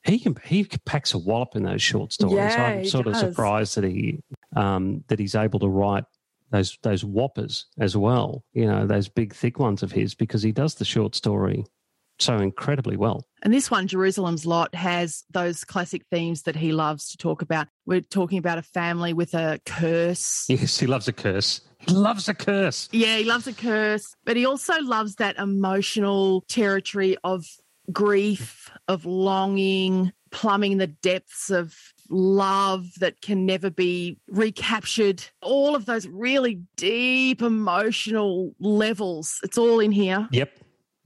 he 0.05 0.18
can 0.18 0.37
he 0.44 0.64
packs 0.85 1.14
a 1.14 1.18
wallop 1.18 1.57
in 1.57 1.64
those 1.64 1.83
short 1.83 2.12
stories. 2.12 2.37
Yeah, 2.37 2.64
I'm 2.64 2.85
sort 2.87 3.07
does. 3.07 3.22
of 3.22 3.29
surprised 3.29 3.77
that 3.77 3.85
he 3.85 4.20
um, 4.55 5.05
that 5.09 5.18
he's 5.18 5.35
able 5.35 5.59
to 5.61 5.68
write 5.68 6.05
those 6.51 6.79
those 6.83 7.05
whoppers 7.05 7.66
as 7.79 7.96
well. 7.96 8.44
You 8.53 8.66
know, 8.66 8.87
those 8.87 9.09
big 9.09 9.35
thick 9.35 9.59
ones 9.59 9.83
of 9.83 9.92
his 9.92 10.14
because 10.14 10.42
he 10.42 10.53
does 10.53 10.77
the 10.77 10.85
short 10.85 11.14
story 11.14 11.64
so 12.19 12.39
incredibly 12.39 12.97
well. 12.97 13.25
And 13.43 13.53
this 13.53 13.71
one, 13.71 13.87
Jerusalem's 13.87 14.47
Lot, 14.47 14.75
has 14.75 15.25
those 15.31 15.65
classic 15.65 16.03
themes 16.11 16.43
that 16.43 16.57
he 16.57 16.73
loves 16.73 17.11
to 17.11 17.17
talk 17.17 17.43
about. 17.43 17.69
We're 17.85 18.01
talking 18.01 18.39
about 18.39 18.59
a 18.59 18.63
family 18.63 19.13
with 19.13 19.35
a 19.35 19.61
curse. 19.67 20.47
Yes, 20.57 20.79
he 20.79 20.87
loves 20.87 21.07
a 21.07 21.13
curse. 21.13 21.61
He 21.79 21.93
loves 21.93 22.29
a 22.29 22.35
curse. 22.35 22.89
Yeah, 22.91 23.19
he 23.19 23.25
loves 23.25 23.47
a 23.47 23.53
curse, 23.53 24.15
but 24.25 24.37
he 24.37 24.47
also 24.47 24.81
loves 24.81 25.17
that 25.17 25.37
emotional 25.37 26.43
territory 26.49 27.17
of 27.23 27.45
grief, 27.93 28.71
of 28.89 29.05
longing, 29.05 30.13
plumbing 30.31 30.79
the 30.79 30.87
depths 30.87 31.51
of 31.51 31.75
love 32.09 32.87
that 33.01 33.21
can 33.21 33.47
never 33.47 33.71
be 33.71 34.19
recaptured. 34.29 35.25
All 35.43 35.75
of 35.75 35.87
those 35.87 36.07
really 36.07 36.63
deep 36.77 37.43
emotional 37.43 38.55
levels. 38.61 39.41
It's 39.43 39.59
all 39.59 39.81
in 39.81 39.93
here. 39.93 40.29
Yep. 40.31 40.51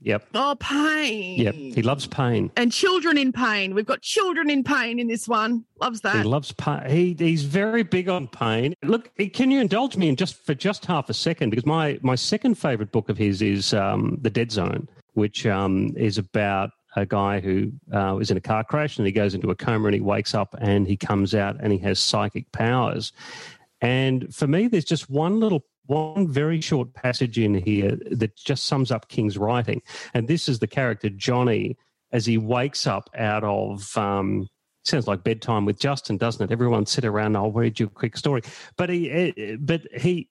Yep. 0.03 0.27
Oh, 0.33 0.55
pain. 0.59 1.39
Yep. 1.39 1.53
He 1.53 1.81
loves 1.83 2.07
pain. 2.07 2.51
And 2.57 2.71
children 2.71 3.17
in 3.17 3.31
pain. 3.31 3.75
We've 3.75 3.85
got 3.85 4.01
children 4.01 4.49
in 4.49 4.63
pain 4.63 4.99
in 4.99 5.07
this 5.07 5.27
one. 5.27 5.63
Loves 5.79 6.01
that. 6.01 6.15
He 6.15 6.23
loves 6.23 6.51
pain. 6.53 6.89
He, 6.89 7.15
he's 7.17 7.43
very 7.43 7.83
big 7.83 8.09
on 8.09 8.27
pain. 8.27 8.73
Look, 8.83 9.11
can 9.33 9.51
you 9.51 9.59
indulge 9.59 9.97
me 9.97 10.09
in 10.09 10.15
just 10.15 10.43
for 10.43 10.55
just 10.55 10.85
half 10.85 11.09
a 11.09 11.13
second? 11.13 11.51
Because 11.51 11.67
my, 11.67 11.99
my 12.01 12.15
second 12.15 12.55
favorite 12.55 12.91
book 12.91 13.09
of 13.09 13.17
his 13.17 13.43
is 13.43 13.73
um, 13.75 14.17
The 14.21 14.31
Dead 14.31 14.51
Zone, 14.51 14.87
which 15.13 15.45
um, 15.45 15.93
is 15.95 16.17
about 16.17 16.71
a 16.95 17.05
guy 17.05 17.39
who 17.39 17.71
uh, 17.93 18.15
was 18.17 18.31
in 18.31 18.37
a 18.37 18.41
car 18.41 18.63
crash 18.63 18.97
and 18.97 19.05
he 19.05 19.13
goes 19.13 19.35
into 19.35 19.51
a 19.51 19.55
coma 19.55 19.85
and 19.85 19.93
he 19.93 20.01
wakes 20.01 20.33
up 20.33 20.55
and 20.59 20.87
he 20.87 20.97
comes 20.97 21.35
out 21.35 21.57
and 21.59 21.71
he 21.71 21.77
has 21.79 21.99
psychic 21.99 22.51
powers. 22.51 23.13
And 23.81 24.33
for 24.33 24.47
me, 24.47 24.67
there's 24.67 24.85
just 24.85 25.09
one 25.09 25.39
little 25.39 25.63
one 25.85 26.27
very 26.27 26.61
short 26.61 26.93
passage 26.93 27.37
in 27.37 27.55
here 27.55 27.97
that 28.11 28.35
just 28.35 28.65
sums 28.65 28.91
up 28.91 29.09
King's 29.09 29.37
writing. 29.37 29.81
And 30.13 30.27
this 30.27 30.47
is 30.47 30.59
the 30.59 30.67
character 30.67 31.09
Johnny 31.09 31.77
as 32.11 32.25
he 32.25 32.37
wakes 32.37 32.87
up 32.87 33.09
out 33.17 33.43
of. 33.43 33.95
Um, 33.97 34.47
sounds 34.83 35.07
like 35.07 35.23
bedtime 35.23 35.65
with 35.65 35.79
Justin, 35.79 36.17
doesn't 36.17 36.43
it? 36.43 36.51
Everyone 36.51 36.85
sit 36.85 37.05
around. 37.05 37.35
I'll 37.35 37.51
read 37.51 37.79
you 37.79 37.87
a 37.87 37.89
quick 37.89 38.17
story. 38.17 38.41
But 38.77 38.89
he, 38.89 39.11
eh, 39.11 39.57
but 39.59 39.81
he, 39.93 40.29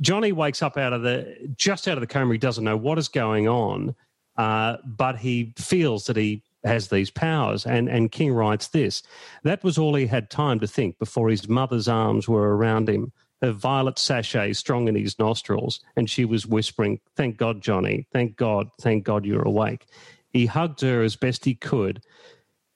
Johnny 0.00 0.32
wakes 0.32 0.62
up 0.62 0.76
out 0.76 0.92
of 0.92 1.02
the 1.02 1.54
just 1.56 1.88
out 1.88 1.96
of 1.96 2.00
the 2.00 2.06
coma. 2.06 2.32
He 2.32 2.38
doesn't 2.38 2.64
know 2.64 2.76
what 2.76 2.98
is 2.98 3.08
going 3.08 3.48
on, 3.48 3.94
uh, 4.36 4.76
but 4.84 5.16
he 5.16 5.54
feels 5.56 6.06
that 6.06 6.16
he 6.16 6.42
has 6.64 6.88
these 6.88 7.10
powers. 7.10 7.64
And, 7.64 7.88
and 7.88 8.12
King 8.12 8.32
writes 8.32 8.68
this 8.68 9.02
That 9.44 9.64
was 9.64 9.78
all 9.78 9.94
he 9.94 10.06
had 10.06 10.30
time 10.30 10.60
to 10.60 10.66
think 10.66 10.98
before 10.98 11.30
his 11.30 11.48
mother's 11.48 11.88
arms 11.88 12.28
were 12.28 12.56
around 12.56 12.88
him, 12.88 13.12
her 13.42 13.52
violet 13.52 13.98
sachet 13.98 14.52
strong 14.54 14.88
in 14.88 14.94
his 14.94 15.18
nostrils, 15.18 15.80
and 15.96 16.08
she 16.08 16.24
was 16.24 16.46
whispering, 16.46 17.00
Thank 17.16 17.36
God, 17.36 17.62
Johnny. 17.62 18.06
Thank 18.12 18.36
God. 18.36 18.68
Thank 18.80 19.04
God 19.04 19.24
you're 19.24 19.42
awake. 19.42 19.86
He 20.30 20.46
hugged 20.46 20.80
her 20.80 21.02
as 21.02 21.16
best 21.16 21.44
he 21.44 21.54
could. 21.54 22.02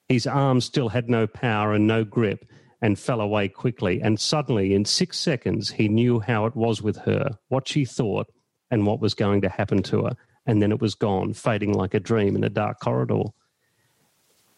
His 0.08 0.26
arms 0.26 0.64
still 0.64 0.88
had 0.88 1.08
no 1.08 1.26
power 1.26 1.72
and 1.72 1.86
no 1.86 2.04
grip 2.04 2.50
and 2.82 2.98
fell 2.98 3.20
away 3.20 3.48
quickly. 3.48 4.00
And 4.00 4.18
suddenly, 4.18 4.74
in 4.74 4.84
six 4.84 5.18
seconds, 5.18 5.70
he 5.70 5.88
knew 5.88 6.20
how 6.20 6.46
it 6.46 6.56
was 6.56 6.82
with 6.82 6.96
her, 6.98 7.38
what 7.48 7.68
she 7.68 7.84
thought, 7.84 8.26
and 8.70 8.86
what 8.86 9.00
was 9.00 9.14
going 9.14 9.42
to 9.42 9.48
happen 9.48 9.82
to 9.84 10.04
her 10.04 10.16
and 10.46 10.60
then 10.60 10.72
it 10.72 10.80
was 10.80 10.94
gone, 10.94 11.32
fading 11.32 11.74
like 11.74 11.94
a 11.94 12.00
dream 12.00 12.36
in 12.36 12.44
a 12.44 12.48
dark 12.48 12.80
corridor. 12.80 13.22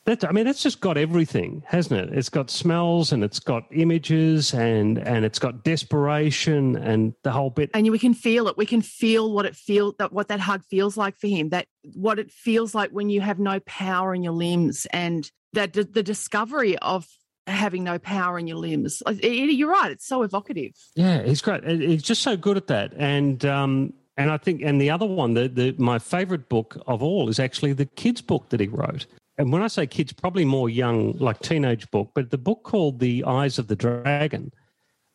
That, 0.05 0.25
I 0.25 0.33
mean, 0.33 0.45
that's 0.45 0.63
just 0.63 0.81
got 0.81 0.97
everything, 0.97 1.63
hasn't 1.67 2.01
it? 2.01 2.19
It's 2.19 2.29
got 2.29 2.51
smells 2.51 3.13
and 3.13 3.23
it's 3.23 3.39
got 3.39 3.65
images 3.71 4.53
and 4.53 4.99
and 4.99 5.25
it's 5.25 5.39
got 5.39 5.63
desperation 5.63 6.77
and 6.77 7.15
the 7.23 7.31
whole 7.31 7.51
bit. 7.51 7.71
And 7.73 7.89
we 7.89 8.01
can 8.01 8.15
feel 8.15 8.49
it. 8.49 8.57
We 8.57 8.67
can 8.67 8.83
feel 8.83 9.33
what 9.33 9.47
it 9.47 9.55
feels 9.55 9.95
that 9.99 10.13
what 10.13 10.29
that 10.29 10.41
hug 10.41 10.65
feels 10.65 10.97
like 10.97 11.17
for 11.17 11.29
him. 11.29 11.51
That 11.51 11.67
what 11.95 12.19
it 12.19 12.33
feels 12.33 12.75
like 12.75 12.91
when 12.91 13.11
you 13.11 13.21
have 13.21 13.39
no 13.39 13.61
power 13.61 14.13
in 14.13 14.25
your 14.25 14.33
limbs 14.33 14.87
and 14.93 15.31
that 15.53 15.73
the 15.73 16.03
discovery 16.03 16.77
of 16.79 17.07
having 17.47 17.85
no 17.85 17.99
power 17.99 18.39
in 18.39 18.47
your 18.47 18.57
limbs. 18.57 19.03
You're 19.23 19.71
right. 19.71 19.91
It's 19.93 20.07
so 20.07 20.23
evocative. 20.23 20.73
Yeah, 20.95 21.23
he's 21.23 21.43
great. 21.43 21.65
He's 21.65 22.03
just 22.03 22.23
so 22.23 22.37
good 22.37 22.57
at 22.57 22.67
that. 22.69 22.93
And 22.97 23.45
um, 23.45 23.93
and 24.17 24.31
I 24.31 24.37
think, 24.37 24.63
and 24.63 24.81
the 24.81 24.91
other 24.91 25.07
one, 25.07 25.35
the, 25.35 25.49
the 25.49 25.75
my 25.79 25.99
favorite 25.99 26.49
book 26.49 26.77
of 26.87 27.03
all 27.03 27.29
is 27.29 27.39
actually 27.39 27.73
the 27.73 27.87
kids' 27.87 28.21
book 28.21 28.51
that 28.51 28.61
he 28.61 28.67
wrote. 28.67 29.07
And 29.39 29.53
when 29.53 29.63
I 29.63 29.69
say 29.69 29.87
kids, 29.87 30.13
probably 30.13 30.45
more 30.45 30.69
young, 30.69 31.17
like 31.19 31.41
teenage 31.41 31.91
book, 31.91 32.11
but 32.15 32.31
the 32.31 32.39
book 32.39 32.65
called 32.65 33.01
The 33.01 33.25
Eyes 33.25 33.59
of 33.59 33.67
the 33.67 33.77
Dragon, 33.77 34.53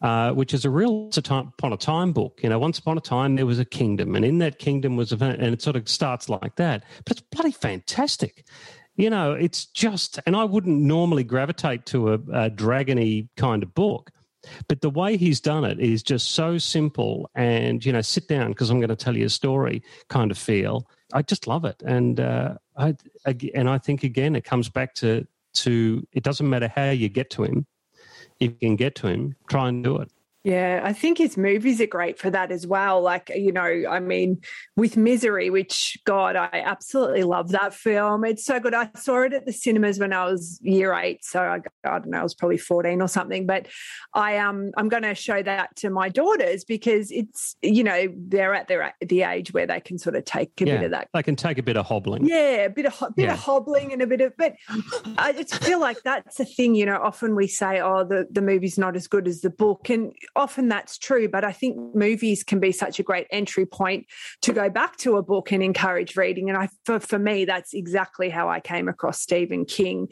uh, 0.02 0.32
which 0.32 0.54
is 0.54 0.66
a 0.66 0.70
real 0.70 1.04
once 1.04 1.18
upon 1.18 1.54
a 1.62 1.78
time 1.78 2.14
book. 2.14 2.40
You 2.42 2.50
know, 2.50 2.60
once 2.60 2.80
upon 2.80 2.98
a 2.98 3.02
time 3.02 3.36
there 3.36 3.46
was 3.46 3.60
a 3.60 3.66
kingdom, 3.66 4.16
and 4.16 4.26
in 4.26 4.40
that 4.40 4.60
kingdom 4.60 4.96
was 4.96 5.12
a, 5.12 5.24
and 5.24 5.54
it 5.54 5.62
sort 5.62 5.76
of 5.76 5.88
starts 5.88 6.30
like 6.30 6.56
that. 6.56 6.84
But 7.06 7.18
it's 7.18 7.28
bloody 7.32 7.52
fantastic. 7.52 8.46
You 8.96 9.12
know, 9.12 9.34
it's 9.34 9.66
just, 9.66 10.20
and 10.26 10.36
I 10.36 10.44
wouldn't 10.44 10.82
normally 10.82 11.24
gravitate 11.24 11.86
to 11.88 12.14
a, 12.14 12.14
a 12.14 12.50
dragony 12.50 13.30
kind 13.38 13.62
of 13.62 13.76
book, 13.76 14.10
but 14.68 14.82
the 14.82 14.90
way 14.90 15.18
he's 15.18 15.40
done 15.40 15.64
it 15.64 15.80
is 15.80 16.02
just 16.02 16.32
so 16.32 16.58
simple 16.58 17.30
and, 17.36 17.86
you 17.86 17.94
know, 17.94 18.02
sit 18.02 18.28
down 18.28 18.50
because 18.50 18.72
I'm 18.72 18.80
going 18.80 18.90
to 18.90 18.96
tell 18.96 19.16
you 19.16 19.26
a 19.26 19.30
story 19.30 19.84
kind 20.10 20.32
of 20.32 20.38
feel. 20.38 20.90
I 21.14 21.22
just 21.22 21.48
love 21.48 21.66
it. 21.66 21.82
And, 21.86 22.20
uh, 22.20 22.56
I, 22.76 22.96
and 23.54 23.70
I 23.70 23.78
think, 23.78 24.04
again, 24.04 24.36
it 24.36 24.44
comes 24.44 24.70
back 24.70 24.94
to, 24.96 25.26
to 25.56 26.08
it 26.12 26.24
doesn't 26.24 26.50
matter 26.50 26.72
how 26.74 26.90
you 26.90 27.10
get 27.10 27.30
to 27.32 27.44
him. 27.44 27.66
If 28.40 28.52
you 28.52 28.58
can 28.58 28.76
get 28.76 28.96
to 28.96 29.08
him, 29.08 29.36
try 29.48 29.70
and 29.70 29.84
do 29.84 29.98
it. 29.98 30.12
Yeah, 30.48 30.80
I 30.82 30.94
think 30.94 31.18
his 31.18 31.36
movies 31.36 31.82
are 31.82 31.88
great 31.88 32.18
for 32.18 32.30
that 32.30 32.54
as 32.54 32.66
well. 32.66 33.02
Like, 33.02 33.30
you 33.36 33.52
know, 33.52 33.84
I 33.90 34.00
mean, 34.00 34.40
with 34.78 34.96
Misery, 34.96 35.50
which, 35.50 35.98
God, 36.06 36.38
I 36.38 36.64
absolutely 36.66 37.24
love 37.24 37.50
that 37.50 37.74
film. 37.74 38.24
It's 38.24 38.46
so 38.46 38.58
good. 38.58 38.74
I 38.74 38.90
saw 38.96 39.24
it 39.24 39.34
at 39.34 39.46
the 39.46 39.52
cinemas 39.52 40.00
when 40.00 40.14
I 40.14 40.24
was 40.24 40.58
year 40.62 40.94
eight. 40.94 41.26
So 41.26 41.42
I, 41.42 41.60
I 41.84 42.00
don't 42.00 42.12
know, 42.12 42.20
I 42.20 42.24
was 42.24 42.34
probably 42.34 42.58
14 42.58 43.02
or 43.02 43.10
something. 43.10 43.46
But 43.46 43.68
I, 44.14 44.38
um, 44.38 44.72
I'm 44.78 44.88
going 44.88 45.04
to 45.04 45.16
show 45.16 45.44
that 45.44 45.76
to 45.78 45.90
my 45.90 46.08
daughters 46.08 46.64
because 46.64 47.12
it's, 47.12 47.58
you 47.62 47.84
know, 47.84 48.08
they're 48.16 48.54
at 48.54 48.70
their, 48.70 48.94
the 49.02 49.24
age 49.24 49.52
where 49.52 49.68
they 49.68 49.82
can 49.82 49.98
sort 49.98 50.16
of 50.16 50.24
take 50.24 50.62
a 50.62 50.66
yeah, 50.66 50.78
bit 50.78 50.86
of 50.86 50.92
that. 50.92 51.10
They 51.14 51.24
can 51.24 51.36
take 51.36 51.58
a 51.58 51.64
bit 51.64 51.76
of 51.76 51.86
hobbling. 51.88 52.26
Yeah, 52.26 52.64
a 52.64 52.70
bit 52.70 52.86
of, 52.86 52.98
bit 53.18 53.26
yeah. 53.26 53.34
of 53.34 53.40
hobbling 53.40 53.92
and 53.92 54.02
a 54.02 54.08
bit 54.08 54.22
of, 54.22 54.32
but 54.38 54.54
I 55.18 55.34
just 55.34 55.62
feel 55.62 55.82
like 55.82 56.04
that's 56.04 56.38
the 56.38 56.46
thing, 56.46 56.74
you 56.74 56.86
know, 56.86 57.02
often 57.04 57.36
we 57.36 57.48
say, 57.48 57.82
oh, 57.82 58.06
the, 58.06 58.30
the 58.32 58.42
movie's 58.42 58.78
not 58.78 58.96
as 58.96 59.10
good 59.10 59.28
as 59.28 59.42
the 59.42 59.50
book. 59.50 59.90
And 59.90 60.14
often 60.38 60.70
that's 60.70 60.98
true, 60.98 61.28
but 61.28 61.44
I 61.44 61.52
think 61.52 61.78
movies 61.96 62.44
can 62.44 62.60
be 62.60 62.72
such 62.72 63.00
a 63.00 63.04
great 63.04 63.28
entry 63.32 63.66
point 63.66 64.06
to 64.44 64.54
go 64.54 64.70
back 64.70 64.98
to 64.98 65.18
a 65.18 65.24
book 65.24 65.52
and 65.52 65.62
encourage 65.62 66.16
reading. 66.16 66.50
And 66.50 66.58
I, 66.58 66.70
for, 66.86 67.00
for 67.00 67.20
me, 67.20 67.46
that's 67.46 67.74
exactly 67.74 68.30
how 68.30 68.48
I 68.50 68.60
came 68.60 68.88
across 68.88 69.20
Stephen 69.20 69.66
King. 69.66 70.08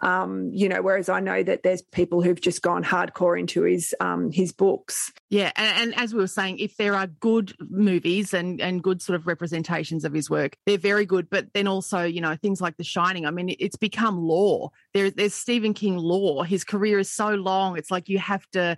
Um, 0.00 0.50
you 0.52 0.68
know, 0.68 0.82
whereas 0.82 1.08
I 1.08 1.20
know 1.20 1.42
that 1.42 1.62
there's 1.62 1.82
people 1.82 2.22
who've 2.22 2.40
just 2.40 2.62
gone 2.62 2.84
hardcore 2.84 3.38
into 3.38 3.62
his 3.62 3.94
um, 4.00 4.30
his 4.30 4.52
books. 4.52 5.10
Yeah, 5.30 5.52
and, 5.54 5.92
and 5.92 5.94
as 5.94 6.12
we 6.12 6.20
were 6.20 6.26
saying, 6.26 6.58
if 6.58 6.76
there 6.76 6.96
are 6.96 7.06
good 7.06 7.54
movies 7.60 8.34
and 8.34 8.60
and 8.60 8.82
good 8.82 9.00
sort 9.00 9.14
of 9.14 9.28
representations 9.28 10.04
of 10.04 10.12
his 10.12 10.28
work, 10.28 10.56
they're 10.66 10.76
very 10.76 11.06
good. 11.06 11.30
But 11.30 11.54
then 11.54 11.68
also, 11.68 12.02
you 12.02 12.20
know, 12.20 12.34
things 12.34 12.60
like 12.60 12.76
The 12.76 12.82
Shining. 12.84 13.26
I 13.26 13.30
mean, 13.30 13.54
it's 13.60 13.76
become 13.76 14.18
law. 14.18 14.70
There, 14.92 15.08
there's 15.08 15.34
Stephen 15.34 15.72
King 15.72 15.96
law. 15.98 16.42
His 16.42 16.64
career 16.64 16.98
is 16.98 17.12
so 17.12 17.28
long. 17.28 17.78
It's 17.78 17.92
like 17.92 18.08
you 18.08 18.18
have 18.18 18.44
to 18.50 18.76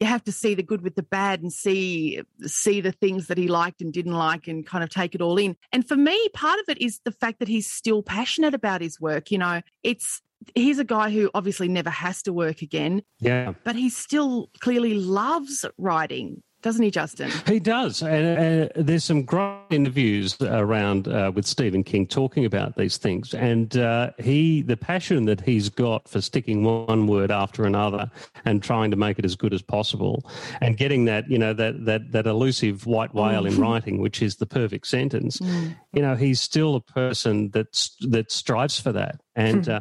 you 0.00 0.06
have 0.06 0.24
to 0.24 0.32
see 0.32 0.54
the 0.54 0.62
good 0.62 0.80
with 0.80 0.94
the 0.94 1.02
bad 1.02 1.42
and 1.42 1.52
see 1.52 2.22
see 2.40 2.80
the 2.80 2.92
things 2.92 3.26
that 3.26 3.36
he 3.36 3.48
liked 3.48 3.82
and 3.82 3.92
didn't 3.92 4.14
like 4.14 4.48
and 4.48 4.66
kind 4.66 4.82
of 4.82 4.88
take 4.88 5.14
it 5.14 5.20
all 5.20 5.36
in. 5.36 5.56
And 5.72 5.86
for 5.86 5.96
me, 5.96 6.28
part 6.30 6.58
of 6.58 6.70
it 6.70 6.80
is 6.80 7.00
the 7.04 7.12
fact 7.12 7.38
that 7.40 7.48
he's 7.48 7.70
still 7.70 8.02
passionate 8.02 8.54
about 8.54 8.80
his 8.80 8.98
work. 8.98 9.30
You 9.30 9.38
know, 9.38 9.60
it's 9.82 10.22
he's 10.54 10.78
a 10.78 10.84
guy 10.84 11.10
who 11.10 11.30
obviously 11.34 11.68
never 11.68 11.90
has 11.90 12.22
to 12.22 12.32
work 12.32 12.62
again. 12.62 13.02
Yeah. 13.20 13.54
But 13.64 13.76
he 13.76 13.90
still 13.90 14.50
clearly 14.60 14.94
loves 14.94 15.64
writing 15.78 16.42
doesn't 16.62 16.82
he, 16.82 16.90
Justin? 16.92 17.30
He 17.46 17.58
does. 17.58 18.02
And 18.02 18.68
uh, 18.68 18.68
there's 18.76 19.04
some 19.04 19.24
great 19.24 19.58
interviews 19.70 20.40
around 20.40 21.08
uh, 21.08 21.32
with 21.34 21.44
Stephen 21.44 21.82
King 21.82 22.06
talking 22.06 22.44
about 22.44 22.76
these 22.76 22.96
things. 22.96 23.34
And 23.34 23.76
uh, 23.76 24.12
he, 24.18 24.62
the 24.62 24.76
passion 24.76 25.24
that 25.24 25.40
he's 25.40 25.68
got 25.68 26.08
for 26.08 26.20
sticking 26.20 26.62
one 26.62 27.08
word 27.08 27.32
after 27.32 27.64
another 27.64 28.10
and 28.44 28.62
trying 28.62 28.92
to 28.92 28.96
make 28.96 29.18
it 29.18 29.24
as 29.24 29.34
good 29.34 29.52
as 29.52 29.60
possible, 29.60 30.24
and 30.60 30.76
getting 30.76 31.04
that, 31.06 31.28
you 31.28 31.38
know, 31.38 31.52
that 31.52 31.84
that 31.84 32.12
that 32.12 32.26
elusive 32.26 32.86
white 32.86 33.12
whale 33.12 33.44
in 33.44 33.54
mm. 33.54 33.58
writing, 33.62 34.00
which 34.00 34.22
is 34.22 34.36
the 34.36 34.46
perfect 34.46 34.86
sentence. 34.86 35.38
Mm. 35.38 35.76
You 35.92 36.02
know, 36.02 36.14
he's 36.14 36.40
still 36.40 36.76
a 36.76 36.80
person 36.80 37.50
that 37.50 37.88
that 38.02 38.30
strives 38.30 38.78
for 38.78 38.92
that. 38.92 39.20
And 39.34 39.68
uh, 39.68 39.80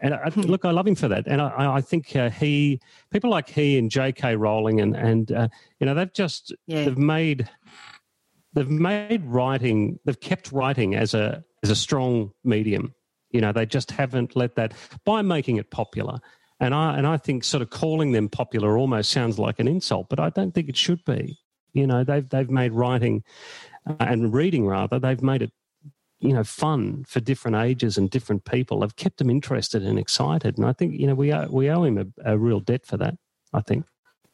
and 0.00 0.14
I, 0.14 0.30
hmm. 0.30 0.42
look, 0.42 0.64
I 0.64 0.70
love 0.70 0.86
him 0.86 0.94
for 0.94 1.08
that. 1.08 1.26
And 1.26 1.40
I, 1.40 1.76
I 1.76 1.80
think 1.80 2.14
uh, 2.14 2.30
he, 2.30 2.80
people 3.10 3.30
like 3.30 3.48
he 3.48 3.78
and 3.78 3.90
J.K. 3.90 4.36
Rowling, 4.36 4.80
and 4.80 4.96
and 4.96 5.32
uh, 5.32 5.48
you 5.80 5.86
know, 5.86 5.94
they've 5.94 6.12
just 6.12 6.54
yeah. 6.66 6.84
they've 6.84 6.98
made 6.98 7.48
they've 8.52 8.70
made 8.70 9.24
writing, 9.24 9.98
they've 10.04 10.20
kept 10.20 10.52
writing 10.52 10.94
as 10.94 11.14
a 11.14 11.44
as 11.62 11.70
a 11.70 11.76
strong 11.76 12.32
medium. 12.44 12.94
You 13.30 13.40
know, 13.40 13.52
they 13.52 13.66
just 13.66 13.90
haven't 13.90 14.36
let 14.36 14.54
that 14.56 14.72
by 15.04 15.22
making 15.22 15.56
it 15.56 15.70
popular. 15.70 16.18
And 16.60 16.74
I 16.74 16.96
and 16.96 17.06
I 17.06 17.16
think 17.16 17.44
sort 17.44 17.62
of 17.62 17.70
calling 17.70 18.12
them 18.12 18.28
popular 18.28 18.78
almost 18.78 19.10
sounds 19.10 19.38
like 19.38 19.58
an 19.58 19.68
insult, 19.68 20.08
but 20.08 20.20
I 20.20 20.30
don't 20.30 20.54
think 20.54 20.68
it 20.68 20.76
should 20.76 21.04
be. 21.04 21.38
You 21.72 21.86
know, 21.86 22.04
they've 22.04 22.28
they've 22.28 22.50
made 22.50 22.72
writing 22.72 23.22
uh, 23.86 23.94
and 24.00 24.32
reading 24.32 24.66
rather 24.66 24.98
they've 24.98 25.22
made 25.22 25.42
it 25.42 25.52
you 26.20 26.32
know 26.32 26.44
fun 26.44 27.04
for 27.06 27.20
different 27.20 27.56
ages 27.56 27.96
and 27.96 28.10
different 28.10 28.44
people. 28.44 28.80
They've 28.80 28.96
kept 28.96 29.18
them 29.18 29.30
interested 29.30 29.82
and 29.82 29.98
excited, 29.98 30.58
and 30.58 30.66
I 30.66 30.72
think 30.72 30.98
you 30.98 31.06
know 31.06 31.14
we 31.14 31.32
owe, 31.32 31.48
we 31.50 31.70
owe 31.70 31.84
him 31.84 31.98
a, 31.98 32.32
a 32.32 32.38
real 32.38 32.60
debt 32.60 32.86
for 32.86 32.96
that. 32.96 33.14
I 33.52 33.60
think. 33.60 33.86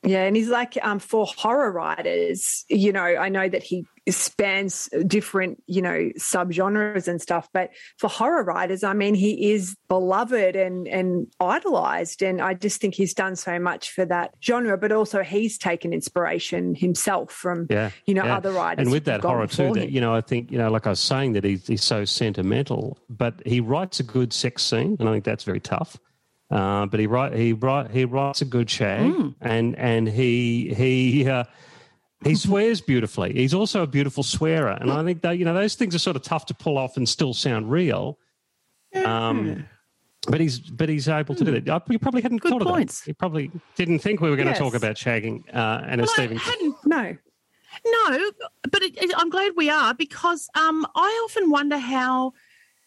Yeah, 0.04 0.24
and 0.24 0.36
he's 0.36 0.48
like 0.48 0.78
um, 0.82 0.98
for 0.98 1.26
horror 1.26 1.72
writers, 1.72 2.64
you 2.68 2.92
know, 2.92 3.02
I 3.02 3.28
know 3.28 3.48
that 3.48 3.62
he 3.62 3.86
spans 4.08 4.88
different, 5.06 5.62
you 5.66 5.80
know, 5.80 6.10
subgenres 6.18 7.08
and 7.08 7.22
stuff, 7.22 7.48
but 7.52 7.70
for 7.98 8.08
horror 8.08 8.44
writers, 8.44 8.84
I 8.84 8.92
mean, 8.92 9.14
he 9.14 9.52
is 9.52 9.76
beloved 9.88 10.56
and 10.56 10.86
and 10.86 11.26
idolized, 11.40 12.22
and 12.22 12.42
I 12.42 12.54
just 12.54 12.80
think 12.80 12.94
he's 12.94 13.14
done 13.14 13.36
so 13.36 13.58
much 13.58 13.90
for 13.90 14.04
that 14.04 14.34
genre. 14.42 14.76
But 14.76 14.92
also, 14.92 15.22
he's 15.22 15.56
taken 15.56 15.92
inspiration 15.92 16.74
himself 16.74 17.32
from, 17.32 17.66
yeah, 17.70 17.90
you 18.06 18.14
know, 18.14 18.24
yeah. 18.24 18.36
other 18.36 18.52
writers. 18.52 18.82
And 18.82 18.92
with 18.92 19.04
that 19.06 19.22
horror 19.22 19.46
too, 19.46 19.72
that 19.72 19.90
you 19.90 20.00
know, 20.00 20.14
I 20.14 20.20
think 20.20 20.50
you 20.50 20.58
know, 20.58 20.70
like 20.70 20.86
I 20.86 20.90
was 20.90 21.00
saying, 21.00 21.32
that 21.32 21.44
he's, 21.44 21.66
he's 21.66 21.84
so 21.84 22.04
sentimental, 22.04 22.98
but 23.08 23.40
he 23.46 23.60
writes 23.60 24.00
a 24.00 24.04
good 24.04 24.32
sex 24.32 24.62
scene, 24.62 24.96
and 25.00 25.08
I 25.08 25.12
think 25.12 25.24
that's 25.24 25.44
very 25.44 25.60
tough. 25.60 25.98
Uh, 26.50 26.87
but 26.87 27.00
he 27.00 27.07
write 27.07 27.33
he 27.33 27.52
write 27.52 27.90
he 27.90 28.04
writes 28.04 28.42
a 28.42 28.44
good 28.44 28.70
shag, 28.70 29.00
mm. 29.00 29.35
and 29.40 29.76
and 29.76 30.09
he 30.09 30.72
he 30.74 31.28
uh, 31.28 31.44
he 32.22 32.35
swears 32.35 32.80
beautifully. 32.80 33.33
He's 33.33 33.54
also 33.54 33.83
a 33.83 33.87
beautiful 33.87 34.22
swearer, 34.22 34.76
and 34.80 34.90
I 34.92 35.02
think 35.04 35.22
that 35.22 35.38
you 35.38 35.44
know 35.44 35.54
those 35.54 35.74
things 35.74 35.94
are 35.94 35.98
sort 35.98 36.16
of 36.16 36.22
tough 36.22 36.46
to 36.46 36.54
pull 36.54 36.78
off 36.78 36.96
and 36.96 37.09
still 37.09 37.35
sound 37.35 37.70
real. 37.70 38.18
Um, 38.94 39.66
but 40.28 40.40
he's 40.40 40.59
but 40.59 40.88
he's 40.88 41.09
able 41.09 41.35
to 41.35 41.44
do 41.44 41.61
that. 41.61 41.83
You 41.88 41.98
probably 41.98 42.22
hadn't 42.22 42.40
good 42.40 42.50
thought 42.50 42.62
points. 42.62 43.00
of 43.00 43.04
that. 43.04 43.09
You 43.09 43.14
probably 43.14 43.50
didn't 43.76 43.98
think 44.00 44.20
we 44.20 44.30
were 44.30 44.37
going 44.37 44.48
yes. 44.48 44.59
to 44.59 44.64
talk 44.64 44.74
about 44.74 44.96
shagging 44.96 45.42
uh, 45.54 45.85
and 45.87 46.00
well, 46.00 46.11
a 46.11 46.38
Stephen. 46.38 46.40
No. 46.85 47.16
No, 47.85 48.30
but 48.70 48.83
it, 48.83 48.96
it, 49.02 49.12
I'm 49.16 49.30
glad 49.30 49.52
we 49.57 49.68
are 49.68 49.94
because 49.94 50.48
um, 50.54 50.87
I 50.94 51.22
often 51.24 51.50
wonder 51.50 51.76
how 51.76 52.33